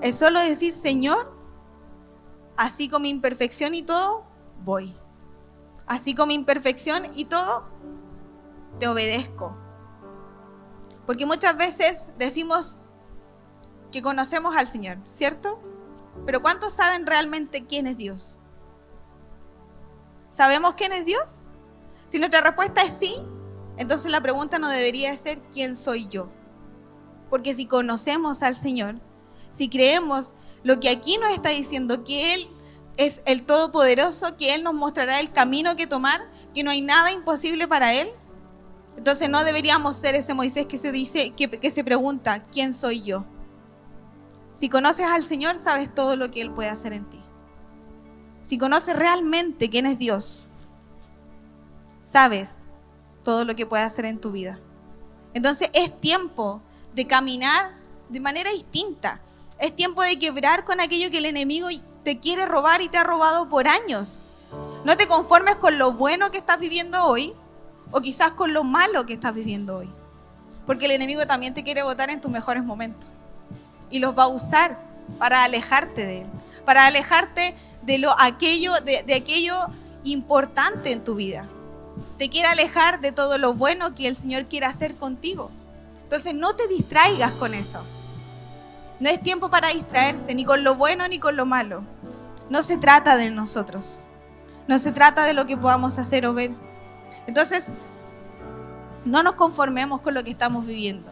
Es 0.02 0.18
solo 0.18 0.42
decir, 0.42 0.74
Señor, 0.74 1.34
así 2.58 2.90
con 2.90 3.02
mi 3.02 3.10
imperfección 3.10 3.74
y 3.76 3.84
todo, 3.84 4.26
voy. 4.66 4.94
Así 5.88 6.14
con 6.14 6.28
mi 6.28 6.34
imperfección 6.34 7.04
y 7.16 7.24
todo, 7.24 7.64
te 8.78 8.90
obedezco. 8.90 9.56
Porque 11.06 11.26
muchas 11.26 11.56
veces 11.56 12.10
decimos, 12.18 12.82
que 13.96 14.02
conocemos 14.02 14.58
al 14.58 14.68
Señor, 14.68 14.98
¿cierto? 15.10 15.58
Pero 16.26 16.42
¿cuántos 16.42 16.74
saben 16.74 17.06
realmente 17.06 17.66
quién 17.66 17.88
es 17.88 17.96
Dios? 17.96 18.36
¿Sabemos 20.30 20.74
quién 20.76 20.92
es 20.92 21.06
Dios? 21.06 21.46
Si 22.10 22.20
nuestra 22.20 22.42
respuesta 22.42 22.84
es 22.84 22.92
sí, 22.92 23.16
entonces 23.78 24.12
la 24.12 24.20
pregunta 24.20 24.60
no 24.60 24.68
debería 24.68 25.16
ser 25.16 25.42
¿quién 25.44 25.78
soy 25.78 26.10
yo? 26.10 26.30
Porque 27.30 27.54
si 27.54 27.68
conocemos 27.68 28.44
al 28.44 28.58
Señor, 28.58 29.00
si 29.50 29.70
creemos 29.70 30.34
lo 30.64 30.82
que 30.82 30.90
aquí 30.90 31.18
nos 31.18 31.32
está 31.32 31.52
diciendo, 31.52 32.04
que 32.04 32.34
Él 32.34 32.50
es 32.98 33.22
el 33.26 33.46
Todopoderoso, 33.46 34.36
que 34.36 34.56
Él 34.56 34.64
nos 34.64 34.74
mostrará 34.74 35.22
el 35.22 35.32
camino 35.32 35.78
que 35.78 35.88
tomar, 35.88 36.30
que 36.54 36.64
no 36.64 36.72
hay 36.72 36.82
nada 36.82 37.14
imposible 37.14 37.66
para 37.66 37.94
Él, 37.94 38.10
entonces 38.98 39.30
no 39.30 39.46
deberíamos 39.46 39.96
ser 39.96 40.16
ese 40.16 40.34
Moisés 40.34 40.66
que 40.66 40.78
se 40.78 40.92
dice, 40.92 41.30
que, 41.30 41.50
que 41.50 41.72
se 41.72 41.86
pregunta, 41.86 42.44
¿quién 42.52 42.74
soy 42.74 43.02
yo? 43.02 43.26
Si 44.56 44.70
conoces 44.70 45.06
al 45.06 45.22
Señor, 45.22 45.60
sabes 45.60 45.94
todo 45.94 46.16
lo 46.16 46.32
que 46.32 46.42
Él 46.42 46.50
puede 46.50 46.70
hacer 46.70 46.94
en 46.94 47.06
ti. 47.10 47.22
Si 48.46 48.58
conoces 48.58 48.96
realmente 48.96 49.70
quién 49.70 49.86
es 49.86 50.00
Dios, 50.00 50.48
sabes 52.04 52.64
todo 53.24 53.44
lo 53.44 53.56
que 53.56 53.66
puede 53.66 53.84
hacer 53.84 54.06
en 54.06 54.22
tu 54.22 54.32
vida. 54.32 54.60
Entonces 55.34 55.70
es 55.74 56.00
tiempo 56.00 56.62
de 56.94 57.06
caminar 57.06 57.76
de 58.08 58.22
manera 58.22 58.50
distinta. 58.52 59.22
Es 59.60 59.76
tiempo 59.76 60.02
de 60.04 60.18
quebrar 60.18 60.64
con 60.64 60.80
aquello 60.80 61.12
que 61.12 61.18
el 61.18 61.26
enemigo 61.26 61.68
te 62.04 62.20
quiere 62.20 62.46
robar 62.46 62.82
y 62.82 62.88
te 62.88 62.98
ha 62.98 63.04
robado 63.04 63.50
por 63.50 63.68
años. 63.68 64.24
No 64.86 64.96
te 64.96 65.08
conformes 65.08 65.58
con 65.58 65.78
lo 65.78 65.94
bueno 65.94 66.32
que 66.32 66.38
estás 66.38 66.62
viviendo 66.62 67.04
hoy 67.06 67.34
o 67.92 68.00
quizás 68.00 68.32
con 68.32 68.54
lo 68.54 68.64
malo 68.64 69.06
que 69.06 69.14
estás 69.14 69.34
viviendo 69.34 69.76
hoy. 69.76 69.90
Porque 70.66 70.86
el 70.86 70.92
enemigo 70.92 71.26
también 71.28 71.54
te 71.54 71.64
quiere 71.64 71.84
votar 71.84 72.10
en 72.10 72.22
tus 72.22 72.32
mejores 72.32 72.64
momentos 72.64 73.10
y 73.96 74.00
los 74.00 74.18
va 74.18 74.24
a 74.24 74.28
usar 74.28 74.78
para 75.18 75.46
alejarte 75.46 76.06
de 76.06 76.22
Él, 76.24 76.28
para 76.66 76.86
alejarte 76.86 77.56
de, 77.84 77.98
lo, 77.98 78.14
aquello, 78.20 78.74
de, 78.82 79.14
aquello 79.14 79.56
importante 80.04 80.92
en 80.92 81.02
tu 81.02 81.16
vida. 81.16 81.48
Te 82.18 82.30
quiere 82.30 82.50
alejar 82.50 83.00
de 83.00 83.14
todo 83.14 83.38
lo 83.38 83.54
bueno 83.54 83.96
que 83.96 84.10
el 84.10 84.18
Señor 84.18 84.48
quiere 84.48 84.66
hacer 84.66 84.96
contigo. 84.96 85.50
Entonces 86.04 86.36
no 86.36 86.58
te 86.58 86.68
distraigas 86.68 87.32
con 87.34 87.54
eso. 87.54 87.84
No 89.00 89.10
es 89.10 89.24
tiempo 89.24 89.50
para 89.50 89.70
distraerse, 89.70 90.36
ni 90.36 90.44
con 90.44 90.66
lo 90.66 90.76
bueno 90.76 91.08
ni 91.08 91.18
con 91.18 91.38
lo 91.38 91.46
malo. 91.46 91.84
No 92.50 92.64
se 92.64 92.76
trata 92.76 93.16
de 93.16 93.32
nosotros. 93.32 94.00
No 94.68 94.78
se 94.78 94.92
trata 94.92 95.24
de 95.24 95.34
lo 95.34 95.46
que 95.46 95.56
podamos 95.56 95.98
hacer 96.00 96.26
o 96.26 96.34
ver. 96.34 96.52
Entonces, 97.28 97.68
no 99.06 99.24
nos 99.24 99.36
conformemos 99.36 100.02
con 100.02 100.14
lo 100.14 100.24
que 100.26 100.32
estamos 100.32 100.66
viviendo. 100.66 101.12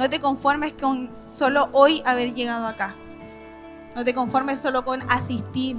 No 0.00 0.08
te 0.08 0.18
conformes 0.18 0.72
con 0.72 1.10
solo 1.26 1.68
hoy 1.72 2.02
haber 2.06 2.32
llegado 2.32 2.66
acá. 2.66 2.94
No 3.94 4.02
te 4.02 4.14
conformes 4.14 4.58
solo 4.58 4.82
con 4.82 5.02
asistir 5.10 5.76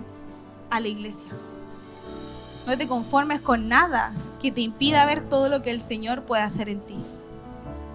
a 0.69 0.79
la 0.79 0.87
iglesia. 0.89 1.31
No 2.67 2.77
te 2.77 2.87
conformes 2.87 3.41
con 3.41 3.67
nada 3.67 4.13
que 4.39 4.51
te 4.51 4.61
impida 4.61 5.07
ver 5.07 5.27
todo 5.27 5.49
lo 5.49 5.63
que 5.63 5.71
el 5.71 5.81
Señor 5.81 6.21
puede 6.21 6.43
hacer 6.43 6.69
en 6.69 6.81
ti. 6.81 6.99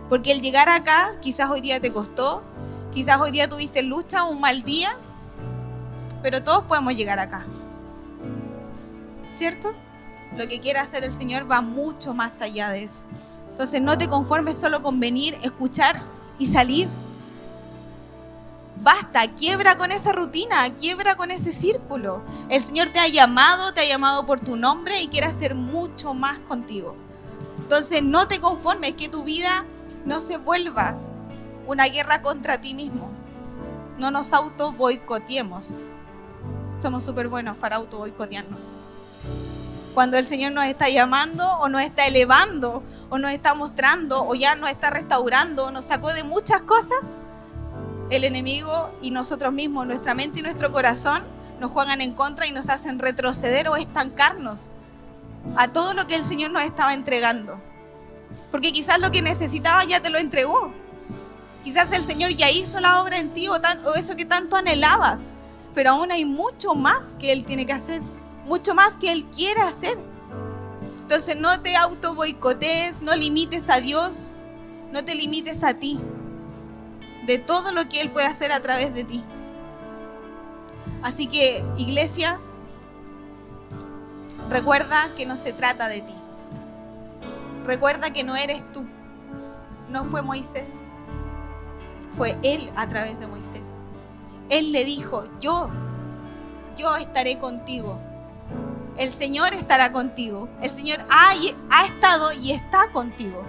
Porque 0.08 0.32
el 0.32 0.40
llegar 0.40 0.68
acá 0.68 1.12
quizás 1.20 1.48
hoy 1.48 1.60
día 1.60 1.78
te 1.78 1.92
costó, 1.92 2.42
quizás 2.92 3.20
hoy 3.20 3.30
día 3.30 3.48
tuviste 3.48 3.84
lucha, 3.84 4.24
un 4.24 4.40
mal 4.40 4.64
día, 4.64 4.90
pero 6.24 6.42
todos 6.42 6.64
podemos 6.64 6.96
llegar 6.96 7.20
acá. 7.20 7.46
¿Cierto? 9.36 9.74
Lo 10.36 10.48
que 10.48 10.58
quiere 10.58 10.80
hacer 10.80 11.04
el 11.04 11.12
Señor 11.12 11.48
va 11.48 11.60
mucho 11.60 12.14
más 12.14 12.40
allá 12.40 12.70
de 12.70 12.82
eso. 12.82 13.04
Entonces 13.50 13.80
no 13.80 13.96
te 13.96 14.08
conformes 14.08 14.56
solo 14.56 14.82
con 14.82 14.98
venir, 14.98 15.38
escuchar 15.44 16.15
y 16.38 16.46
salir. 16.46 16.88
Basta, 18.82 19.26
quiebra 19.34 19.78
con 19.78 19.90
esa 19.90 20.12
rutina, 20.12 20.68
quiebra 20.76 21.16
con 21.16 21.30
ese 21.30 21.52
círculo. 21.52 22.22
El 22.50 22.60
Señor 22.60 22.90
te 22.90 22.98
ha 22.98 23.08
llamado, 23.08 23.72
te 23.72 23.80
ha 23.80 23.88
llamado 23.88 24.26
por 24.26 24.40
tu 24.40 24.56
nombre 24.56 25.00
y 25.00 25.08
quiere 25.08 25.26
hacer 25.26 25.54
mucho 25.54 26.14
más 26.14 26.40
contigo. 26.40 26.94
Entonces 27.58 28.02
no 28.02 28.28
te 28.28 28.40
conformes 28.40 28.94
que 28.94 29.08
tu 29.08 29.24
vida 29.24 29.64
no 30.04 30.20
se 30.20 30.36
vuelva 30.36 30.98
una 31.66 31.86
guerra 31.86 32.22
contra 32.22 32.60
ti 32.60 32.74
mismo. 32.74 33.10
No 33.98 34.10
nos 34.10 34.32
auto 34.32 34.72
boicoteemos. 34.72 35.80
Somos 36.76 37.04
súper 37.04 37.28
buenos 37.28 37.56
para 37.56 37.76
auto 37.76 37.98
boicotearnos. 37.98 38.75
Cuando 39.96 40.18
el 40.18 40.26
Señor 40.26 40.52
nos 40.52 40.66
está 40.66 40.90
llamando 40.90 41.42
o 41.60 41.70
nos 41.70 41.80
está 41.80 42.06
elevando 42.06 42.82
o 43.08 43.18
nos 43.18 43.30
está 43.30 43.54
mostrando 43.54 44.26
o 44.26 44.34
ya 44.34 44.54
nos 44.54 44.68
está 44.68 44.90
restaurando, 44.90 45.70
nos 45.70 45.86
sacó 45.86 46.12
de 46.12 46.22
muchas 46.22 46.60
cosas, 46.60 47.16
el 48.10 48.24
enemigo 48.24 48.90
y 49.00 49.10
nosotros 49.10 49.54
mismos, 49.54 49.86
nuestra 49.86 50.12
mente 50.12 50.40
y 50.40 50.42
nuestro 50.42 50.70
corazón, 50.70 51.24
nos 51.60 51.70
juegan 51.70 52.02
en 52.02 52.12
contra 52.12 52.46
y 52.46 52.52
nos 52.52 52.68
hacen 52.68 52.98
retroceder 52.98 53.70
o 53.70 53.76
estancarnos 53.76 54.70
a 55.56 55.68
todo 55.68 55.94
lo 55.94 56.06
que 56.06 56.16
el 56.16 56.26
Señor 56.26 56.50
nos 56.50 56.64
estaba 56.64 56.92
entregando. 56.92 57.58
Porque 58.50 58.72
quizás 58.72 59.00
lo 59.00 59.10
que 59.10 59.22
necesitaba 59.22 59.82
ya 59.86 60.00
te 60.00 60.10
lo 60.10 60.18
entregó. 60.18 60.74
Quizás 61.64 61.90
el 61.92 62.04
Señor 62.04 62.32
ya 62.32 62.50
hizo 62.50 62.80
la 62.80 63.00
obra 63.00 63.16
en 63.16 63.32
ti 63.32 63.48
o, 63.48 63.54
o 63.54 63.94
eso 63.94 64.14
que 64.14 64.26
tanto 64.26 64.56
anhelabas. 64.56 65.20
Pero 65.74 65.92
aún 65.92 66.12
hay 66.12 66.26
mucho 66.26 66.74
más 66.74 67.16
que 67.18 67.32
Él 67.32 67.46
tiene 67.46 67.64
que 67.64 67.72
hacer. 67.72 68.02
Mucho 68.46 68.74
más 68.74 68.96
que 68.96 69.12
Él 69.12 69.26
quiere 69.26 69.60
hacer. 69.60 69.98
Entonces 71.02 71.36
no 71.38 71.60
te 71.60 71.76
auto 71.76 72.14
boicotees, 72.14 73.02
no 73.02 73.14
limites 73.14 73.70
a 73.70 73.80
Dios, 73.80 74.28
no 74.92 75.04
te 75.04 75.14
limites 75.14 75.62
a 75.62 75.74
ti 75.74 76.00
de 77.26 77.38
todo 77.38 77.72
lo 77.72 77.88
que 77.88 78.00
Él 78.00 78.10
puede 78.10 78.26
hacer 78.26 78.52
a 78.52 78.60
través 78.60 78.94
de 78.94 79.04
ti. 79.04 79.22
Así 81.02 81.26
que, 81.26 81.64
iglesia, 81.76 82.40
recuerda 84.48 85.14
que 85.16 85.26
no 85.26 85.36
se 85.36 85.52
trata 85.52 85.88
de 85.88 86.00
ti. 86.00 86.14
Recuerda 87.64 88.12
que 88.12 88.24
no 88.24 88.36
eres 88.36 88.62
tú. 88.72 88.84
No 89.88 90.04
fue 90.04 90.22
Moisés. 90.22 90.68
Fue 92.16 92.36
Él 92.42 92.72
a 92.76 92.88
través 92.88 93.20
de 93.20 93.26
Moisés. 93.26 93.68
Él 94.48 94.72
le 94.72 94.84
dijo, 94.84 95.24
yo, 95.40 95.68
yo 96.76 96.96
estaré 96.96 97.38
contigo. 97.38 98.00
El 98.98 99.12
Señor 99.12 99.52
estará 99.52 99.92
contigo. 99.92 100.48
El 100.62 100.70
Señor 100.70 100.98
ha, 101.10 101.34
estado 101.84 102.32
y 102.32 102.52
está 102.52 102.90
contigo. 102.92 103.42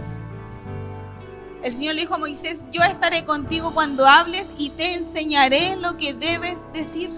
El 1.63 1.73
Señor 1.73 1.95
le 1.95 2.01
dijo 2.01 2.15
a 2.15 2.19
Moisés, 2.19 2.63
yo 2.71 2.81
estaré 2.83 3.25
contigo 3.25 3.73
cuando 3.73 4.05
hables 4.05 4.49
y 4.57 4.69
te 4.71 4.93
enseñaré 4.95 5.77
lo 5.77 5.97
que 5.97 6.13
debes 6.13 6.65
decir. 6.73 7.09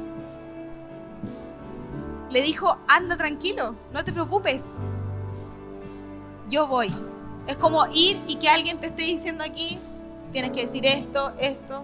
Le 2.30 2.42
dijo, 2.42 2.78
anda 2.88 3.18
tranquilo, 3.18 3.76
no 3.92 4.06
te 4.06 4.14
preocupes. 4.14 4.64
Yo 6.50 6.68
voy. 6.68 6.94
Es 7.48 7.58
como 7.58 7.84
ir 7.94 8.20
y 8.28 8.36
que 8.36 8.50
alguien 8.50 8.80
te 8.80 8.88
esté 8.88 9.04
diciendo 9.04 9.44
aquí, 9.44 9.80
tienes 10.32 10.52
que 10.52 10.62
decir 10.62 10.86
esto, 10.86 11.34
esto. 11.40 11.84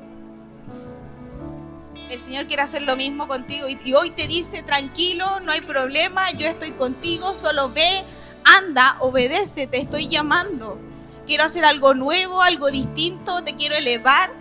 El 2.10 2.20
Señor 2.20 2.48
quiere 2.48 2.62
hacer 2.62 2.84
lo 2.84 2.96
mismo 2.96 3.28
contigo 3.28 3.68
y, 3.68 3.94
hoy 3.94 4.12
te 4.12 4.28
dice, 4.28 4.62
tranquilo, 4.62 5.26
no 5.42 5.52
hay 5.52 5.62
problema, 5.62 6.30
yo 6.32 6.48
estoy 6.48 6.72
contigo, 6.72 7.34
solo 7.34 7.72
ve, 7.72 8.04
anda, 8.44 8.98
obedece, 9.00 9.68
te 9.68 9.80
estoy 9.80 10.08
llamando 10.08 10.80
quiero 11.26 11.44
hacer 11.44 11.66
algo 11.66 11.94
nuevo, 11.94 12.42
algo 12.42 12.70
distinto, 12.72 13.44
te 13.44 13.56
quiero 13.56 13.76
elevar, 13.76 14.32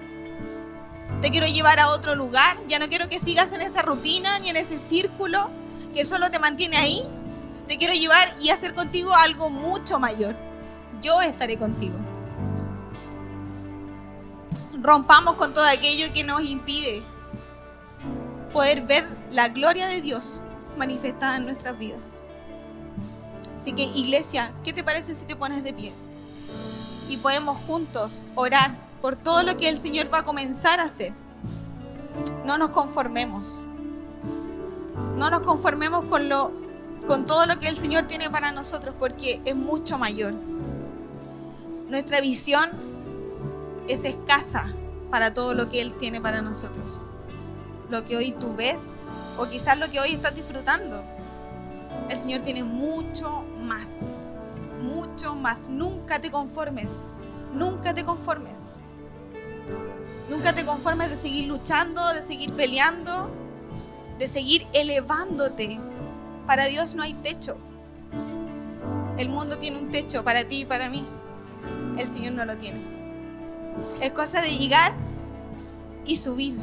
te 1.23 1.31
quiero 1.31 1.47
llevar 1.47 1.81
a 1.81 1.89
otro 1.89 2.15
lugar, 2.15 2.57
ya 2.69 2.79
no 2.79 2.89
quiero 2.89 3.09
que 3.09 3.19
sigas 3.19 3.53
en 3.53 3.63
esa 3.63 3.83
rutina 3.83 4.39
ni 4.41 4.51
en 4.51 4.57
ese 4.57 4.79
círculo 4.79 5.51
que 5.95 6.05
solo 6.05 6.31
te 6.31 6.39
mantiene 6.39 6.77
ahí, 6.77 7.03
te 7.67 7.79
quiero 7.79 7.95
llevar 7.95 8.33
y 8.41 8.51
hacer 8.51 8.75
contigo 8.75 9.15
algo 9.15 9.49
mucho 9.49 9.99
mayor. 9.99 10.37
Yo 11.01 11.21
estaré 11.23 11.59
contigo. 11.59 11.97
Rompamos 14.81 15.37
con 15.37 15.55
todo 15.55 15.67
aquello 15.67 16.13
que 16.13 16.25
nos 16.25 16.43
impide 16.43 17.03
poder 18.55 18.87
ver 18.87 19.05
la 19.31 19.49
gloria 19.49 19.87
de 19.89 20.01
Dios 20.01 20.41
manifestada 20.79 21.37
en 21.37 21.45
nuestras 21.45 21.79
vidas. 21.79 22.01
Así 23.59 23.73
que 23.75 23.83
iglesia, 23.83 24.55
¿qué 24.65 24.73
te 24.73 24.83
parece 24.83 25.15
si 25.15 25.27
te 25.27 25.37
pones 25.37 25.63
de 25.63 25.75
pie? 25.75 25.93
y 27.09 27.17
podemos 27.19 27.59
juntos 27.67 28.25
orar 28.35 28.75
por 29.01 29.17
todo 29.17 29.43
lo 29.43 29.57
que 29.57 29.69
el 29.69 29.79
Señor 29.79 30.13
va 30.13 30.19
a 30.19 30.25
comenzar 30.25 30.81
a 30.81 30.85
hacer. 30.85 31.13
No 32.45 32.59
nos 32.59 32.71
conformemos. 32.71 33.59
No 35.17 35.31
nos 35.31 35.41
conformemos 35.41 36.07
con, 36.07 36.29
lo, 36.29 36.53
con 37.07 37.27
todo 37.27 37.47
lo 37.47 37.59
que 37.59 37.69
el 37.69 37.77
Señor 37.77 38.05
tiene 38.05 38.31
para 38.31 38.53
nosotros 38.53 38.95
porque 38.99 39.43
es 39.45 39.55
mucho 39.55 39.99
mayor. 39.99 40.35
Nuestra 41.89 42.21
visión 42.21 42.69
es 43.89 44.05
escasa 44.05 44.73
para 45.11 45.35
todo 45.35 45.55
lo 45.55 45.69
que 45.69 45.83
Él 45.83 45.95
tiene 45.99 46.21
para 46.21 46.41
nosotros. 46.41 47.01
Lo 47.95 48.05
que 48.05 48.17
hoy 48.17 48.33
tú 48.33 48.57
ves 48.57 48.95
o 49.39 49.47
quizás 49.47 49.79
lo 49.79 49.89
que 49.89 50.01
hoy 50.01 50.15
estás 50.15 50.35
disfrutando. 50.35 51.05
El 52.11 52.19
Señor 52.19 52.41
tiene 52.41 52.65
mucho 52.65 53.45
más 53.61 54.01
mucho 54.85 55.37
más. 55.37 55.69
Nunca 55.69 56.21
te 56.21 56.33
conformes. 56.33 57.03
Nunca 57.53 57.95
te 57.95 58.05
conformes. 58.05 58.71
Nunca 60.29 60.53
te 60.53 60.65
conformes 60.67 61.09
de 61.09 61.17
seguir 61.17 61.47
luchando, 61.47 62.03
de 62.15 62.23
seguir 62.27 62.53
peleando, 62.53 63.31
de 64.19 64.29
seguir 64.29 64.67
elevándote. 64.73 65.79
Para 66.49 66.65
Dios 66.67 66.97
no 66.97 67.05
hay 67.05 67.15
techo. 67.15 67.57
El 69.19 69.29
mundo 69.29 69.57
tiene 69.59 69.79
un 69.79 69.91
techo 69.91 70.25
para 70.25 70.43
ti 70.45 70.63
y 70.63 70.67
para 70.67 70.91
mí. 70.91 71.07
El 71.97 72.09
Señor 72.09 72.33
no 72.33 72.45
lo 72.45 72.57
tiene. 72.57 72.81
Es 74.01 74.11
cosa 74.11 74.41
de 74.41 74.51
llegar 74.51 74.93
y 76.05 76.17
subir, 76.17 76.59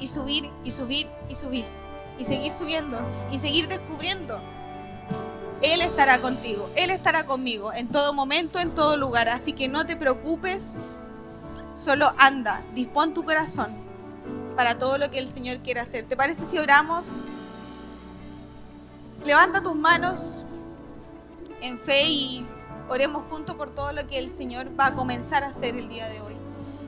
y 0.00 0.08
subir, 0.08 0.50
y 0.64 0.70
subir, 0.70 1.08
y 1.28 1.34
subir. 1.34 1.66
Y 2.18 2.24
seguir 2.24 2.52
subiendo, 2.52 2.98
y 3.30 3.38
seguir 3.38 3.68
descubriendo 3.68 4.40
él 5.62 5.82
estará 5.82 6.20
contigo, 6.20 6.70
Él 6.74 6.90
estará 6.90 7.26
conmigo 7.26 7.72
en 7.72 7.88
todo 7.88 8.14
momento, 8.14 8.58
en 8.58 8.70
todo 8.74 8.96
lugar. 8.96 9.28
Así 9.28 9.52
que 9.52 9.68
no 9.68 9.84
te 9.84 9.94
preocupes, 9.94 10.74
solo 11.74 12.12
anda, 12.16 12.64
dispón 12.74 13.12
tu 13.12 13.24
corazón 13.24 13.70
para 14.56 14.78
todo 14.78 14.98
lo 14.98 15.10
que 15.10 15.18
el 15.18 15.28
Señor 15.28 15.58
quiere 15.58 15.80
hacer. 15.80 16.06
¿Te 16.06 16.16
parece 16.16 16.46
si 16.46 16.58
oramos? 16.58 17.08
Levanta 19.24 19.62
tus 19.62 19.76
manos 19.76 20.44
en 21.60 21.78
fe 21.78 22.08
y 22.08 22.46
oremos 22.88 23.24
juntos 23.30 23.54
por 23.54 23.70
todo 23.70 23.92
lo 23.92 24.06
que 24.06 24.18
el 24.18 24.30
Señor 24.30 24.68
va 24.78 24.86
a 24.86 24.94
comenzar 24.94 25.44
a 25.44 25.48
hacer 25.48 25.76
el 25.76 25.90
día 25.90 26.08
de 26.08 26.22
hoy. 26.22 26.34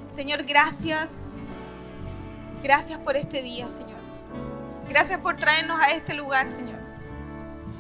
Señor, 0.09 0.45
gracias. 0.45 1.25
Gracias 2.63 2.99
por 2.99 3.17
este 3.17 3.43
día, 3.43 3.69
Señor. 3.69 3.99
Gracias 4.89 5.19
por 5.19 5.37
traernos 5.37 5.81
a 5.81 5.89
este 5.89 6.15
lugar, 6.15 6.49
Señor. 6.49 6.79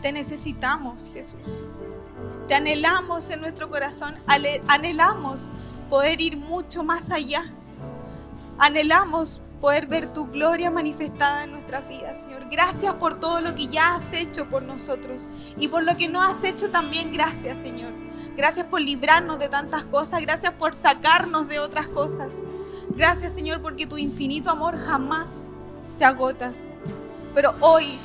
Te 0.01 0.13
necesitamos, 0.13 1.11
Jesús. 1.13 1.41
Te 2.49 2.55
anhelamos 2.55 3.31
en 3.31 3.41
nuestro 3.41 3.71
corazón. 3.71 4.17
Anhelamos 4.67 5.49
poder 5.89 6.21
ir 6.21 6.37
mucho 6.37 6.83
más 6.83 7.11
allá. 7.11 7.45
Anhelamos 8.59 9.41
poder 9.61 9.87
ver 9.87 10.13
tu 10.13 10.27
gloria 10.27 10.73
manifestada 10.73 11.45
en 11.45 11.53
nuestras 11.53 11.87
vidas, 11.87 12.23
Señor. 12.23 12.49
Gracias 12.51 12.95
por 12.95 13.21
todo 13.21 13.41
lo 13.41 13.55
que 13.55 13.69
ya 13.69 13.95
has 13.95 14.13
hecho 14.13 14.49
por 14.49 14.65
nosotros 14.65 15.29
y 15.57 15.69
por 15.69 15.85
lo 15.85 15.97
que 15.97 16.09
no 16.09 16.21
has 16.21 16.43
hecho 16.43 16.71
también. 16.71 17.13
Gracias, 17.13 17.59
Señor. 17.59 17.93
Gracias 18.37 18.67
por 18.67 18.81
librarnos 18.81 19.39
de 19.39 19.49
tantas 19.49 19.85
cosas. 19.85 20.21
Gracias 20.23 20.53
por 20.55 20.75
sacarnos 20.75 21.47
de 21.47 21.61
otras 21.61 21.87
cosas. 21.87 22.41
Gracias 22.91 23.33
Señor 23.33 23.63
porque 23.63 23.87
tu 23.87 23.99
infinito 23.99 24.51
amor 24.51 24.77
jamás 24.79 25.29
se 25.97 26.05
agota. 26.05 26.53
Pero 27.35 27.55
hoy 27.61 27.99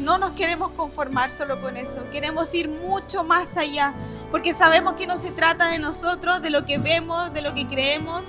no 0.00 0.18
nos 0.18 0.32
queremos 0.32 0.70
conformar 0.72 1.30
solo 1.30 1.60
con 1.60 1.76
eso. 1.76 2.08
Queremos 2.10 2.54
ir 2.54 2.68
mucho 2.68 3.24
más 3.24 3.56
allá. 3.56 3.94
Porque 4.30 4.54
sabemos 4.54 4.94
que 4.94 5.06
no 5.06 5.16
se 5.16 5.30
trata 5.30 5.70
de 5.70 5.78
nosotros, 5.78 6.42
de 6.42 6.50
lo 6.50 6.64
que 6.64 6.78
vemos, 6.78 7.32
de 7.32 7.42
lo 7.42 7.54
que 7.54 7.66
creemos, 7.66 8.22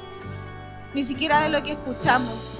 ni 0.96 1.04
siquiera 1.04 1.42
de 1.42 1.50
lo 1.50 1.62
que 1.62 1.74
escuchamos. 1.74 2.52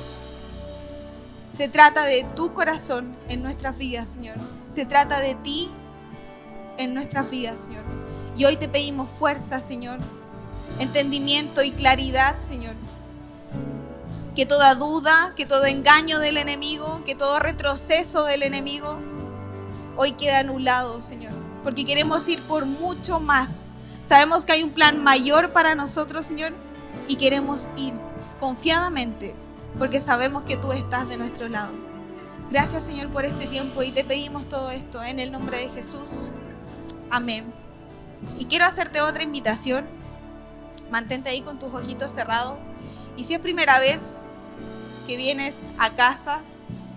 Se 1.54 1.68
trata 1.68 2.04
de 2.04 2.26
tu 2.36 2.54
corazón 2.54 3.16
en 3.28 3.42
nuestras 3.42 3.78
vidas, 3.78 4.10
Señor. 4.10 4.38
Se 4.74 4.86
trata 4.86 5.20
de 5.20 5.36
ti 5.36 5.70
en 6.78 6.94
nuestras 6.94 7.32
vidas, 7.32 7.60
Señor. 7.60 7.84
Y 8.38 8.46
hoy 8.46 8.56
te 8.58 8.70
pedimos 8.70 9.10
fuerza, 9.10 9.60
Señor. 9.60 9.98
Entendimiento 10.80 11.64
y 11.64 11.72
claridad, 11.72 12.40
Señor. 12.40 12.76
Que 14.36 14.46
toda 14.46 14.76
duda, 14.76 15.34
que 15.36 15.46
todo 15.46 15.66
engaño 15.66 16.20
del 16.20 16.38
enemigo, 16.38 17.02
que 17.06 17.16
todo 17.16 17.40
retroceso 17.40 18.24
del 18.26 18.44
enemigo, 18.44 19.00
hoy 19.98 20.14
queda 20.14 20.40
anulado, 20.40 21.02
Señor. 21.02 21.34
Porque 21.64 21.86
queremos 21.86 22.28
ir 22.28 22.46
por 22.48 22.66
mucho 22.66 23.20
más. 23.20 23.66
Sabemos 24.04 24.46
que 24.46 24.54
hay 24.54 24.64
un 24.64 24.72
plan 24.72 25.04
mayor 25.04 25.52
para 25.52 25.76
nosotros, 25.76 26.26
Señor. 26.26 26.54
Y 27.08 27.18
queremos 27.18 27.68
ir 27.76 27.94
confiadamente 28.40 29.36
porque 29.78 30.00
sabemos 30.00 30.44
que 30.44 30.58
tú 30.58 30.72
estás 30.72 31.08
de 31.10 31.18
nuestro 31.18 31.48
lado. 31.50 31.74
Gracias 32.50 32.84
Señor 32.84 33.12
por 33.12 33.26
este 33.26 33.46
tiempo 33.46 33.84
y 33.84 33.92
te 33.92 34.04
pedimos 34.04 34.50
todo 34.50 34.72
esto 34.72 35.04
en 35.04 35.20
el 35.20 35.32
nombre 35.32 35.58
de 35.58 35.70
Jesús. 35.70 36.30
Amén. 37.12 37.54
Y 38.38 38.46
quiero 38.46 38.66
hacerte 38.66 39.02
otra 39.02 39.24
invitación. 39.24 39.86
Mantente 40.90 41.30
ahí 41.30 41.42
con 41.42 41.60
tus 41.60 41.74
ojitos 41.74 42.12
cerrados. 42.12 42.58
Y 43.18 43.24
si 43.24 43.34
es 43.34 43.40
primera 43.40 43.80
vez 43.80 44.18
que 45.06 45.18
vienes 45.18 45.62
a 45.78 45.96
casa 45.96 46.42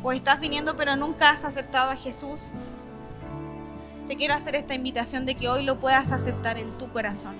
o 0.02 0.12
estás 0.12 0.40
viniendo 0.40 0.76
pero 0.76 0.96
nunca 0.96 1.30
has 1.30 1.44
aceptado 1.44 1.90
a 1.90 1.96
Jesús, 1.96 2.52
te 4.08 4.16
quiero 4.16 4.34
hacer 4.34 4.56
esta 4.56 4.74
invitación 4.74 5.26
de 5.26 5.36
que 5.36 5.48
hoy 5.48 5.64
lo 5.64 5.78
puedas 5.80 6.12
aceptar 6.12 6.58
en 6.58 6.76
tu 6.78 6.90
corazón. 6.90 7.36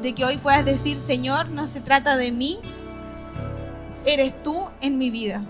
De 0.00 0.14
que 0.14 0.24
hoy 0.24 0.38
puedas 0.38 0.64
decir, 0.64 0.96
Señor, 0.96 1.50
no 1.50 1.66
se 1.66 1.80
trata 1.80 2.16
de 2.16 2.32
mí, 2.32 2.60
eres 4.04 4.42
tú 4.42 4.68
en 4.80 4.98
mi 4.98 5.10
vida. 5.10 5.44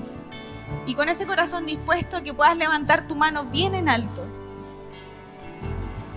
Y 0.87 0.95
con 0.95 1.09
ese 1.09 1.27
corazón 1.27 1.67
dispuesto 1.67 2.23
que 2.23 2.35
puedas 2.35 2.57
levantar 2.57 3.07
tu 3.07 3.15
mano 3.15 3.45
bien 3.47 3.75
en 3.75 3.89
alto. 3.89 4.25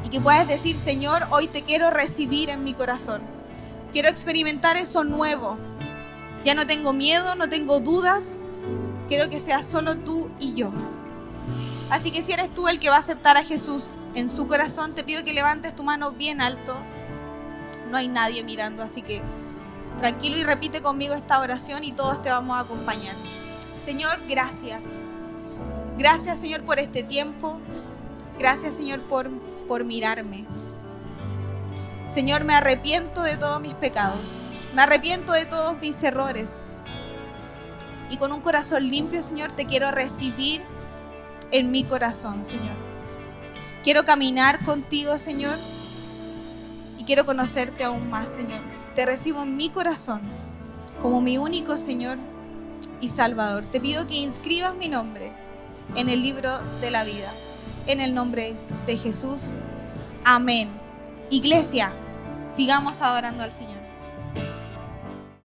Y 0.06 0.10
que 0.10 0.22
puedas 0.22 0.48
decir, 0.48 0.76
Señor, 0.76 1.28
hoy 1.32 1.48
te 1.48 1.64
quiero 1.64 1.90
recibir 1.90 2.50
en 2.50 2.64
mi 2.64 2.74
corazón. 2.74 3.22
Quiero 3.92 4.10
experimentar 4.10 4.78
eso 4.78 5.04
nuevo. 5.04 5.58
Ya 6.44 6.56
no 6.56 6.66
tengo 6.68 6.94
miedo, 6.94 7.36
no 7.36 7.50
tengo 7.50 7.80
dudas. 7.80 8.38
Quiero 9.08 9.30
que 9.30 9.40
sea 9.40 9.64
solo 9.64 9.98
tú 9.98 10.30
y 10.40 10.54
yo. 10.54 10.72
Así 11.90 12.12
que 12.12 12.22
si 12.22 12.32
eres 12.34 12.54
tú 12.54 12.68
el 12.68 12.80
que 12.80 12.90
va 12.90 12.98
a 12.98 13.00
aceptar 13.00 13.38
a 13.38 13.44
Jesús 13.44 13.96
en 14.14 14.30
su 14.30 14.48
corazón, 14.48 14.94
te 14.94 15.04
pido 15.04 15.24
que 15.24 15.34
levantes 15.34 15.76
tu 15.76 15.84
mano 15.84 16.12
bien 16.12 16.42
alto. 16.42 16.80
No 17.90 17.98
hay 17.98 18.08
nadie 18.08 18.44
mirando, 18.44 18.84
así 18.84 19.02
que 19.02 19.24
Tranquilo 20.00 20.38
y 20.38 20.44
repite 20.46 20.82
conmigo 20.82 21.14
esta 21.14 21.42
oración 21.42 21.84
y 21.84 21.92
todos 21.92 22.22
te 22.22 22.30
vamos 22.30 22.56
a 22.56 22.62
acompañar. 22.62 23.16
Señor, 23.84 24.22
gracias. 24.30 24.84
Gracias, 25.98 26.40
Señor, 26.40 26.62
por 26.62 26.80
este 26.80 27.04
tiempo. 27.04 27.58
Gracias, 28.38 28.76
Señor, 28.76 29.02
por, 29.02 29.30
por 29.68 29.84
mirarme. 29.84 30.46
Señor, 32.08 32.46
me 32.46 32.54
arrepiento 32.54 33.22
de 33.24 33.36
todos 33.36 33.60
mis 33.60 33.74
pecados. 33.74 34.42
Me 34.74 34.82
arrepiento 34.82 35.32
de 35.34 35.46
todos 35.46 35.78
mis 35.80 36.02
errores. 36.04 36.62
Y 38.10 38.18
con 38.18 38.32
un 38.32 38.42
corazón 38.42 38.90
limpio, 38.90 39.22
Señor, 39.22 39.52
te 39.52 39.66
quiero 39.66 39.92
recibir 39.92 40.64
en 41.52 41.72
mi 41.72 41.84
corazón, 41.84 42.44
Señor. 42.44 42.76
Quiero 43.84 44.06
caminar 44.06 44.64
contigo, 44.66 45.18
Señor. 45.18 45.58
Y 46.98 47.04
quiero 47.04 47.26
conocerte 47.26 47.84
aún 47.84 48.10
más, 48.10 48.30
Señor 48.30 48.62
te 49.00 49.06
recibo 49.06 49.44
en 49.44 49.56
mi 49.56 49.70
corazón 49.70 50.20
como 51.02 51.22
mi 51.22 51.38
único 51.38 51.78
Señor 51.78 52.18
y 53.00 53.08
Salvador. 53.08 53.66
Te 53.66 53.80
pido 53.80 54.08
que 54.08 54.16
inscribas 54.16 54.76
mi 54.76 54.90
nombre 54.90 55.32
en 55.96 56.10
el 56.10 56.22
libro 56.22 56.50
de 56.82 56.92
la 56.92 57.06
vida. 57.06 57.32
En 57.88 58.02
el 58.02 58.14
nombre 58.14 58.58
de 58.86 58.98
Jesús. 58.98 59.62
Amén. 60.26 60.70
Iglesia, 61.30 61.94
sigamos 62.54 63.02
adorando 63.02 63.42
al 63.42 63.54
Señor. 63.54 63.79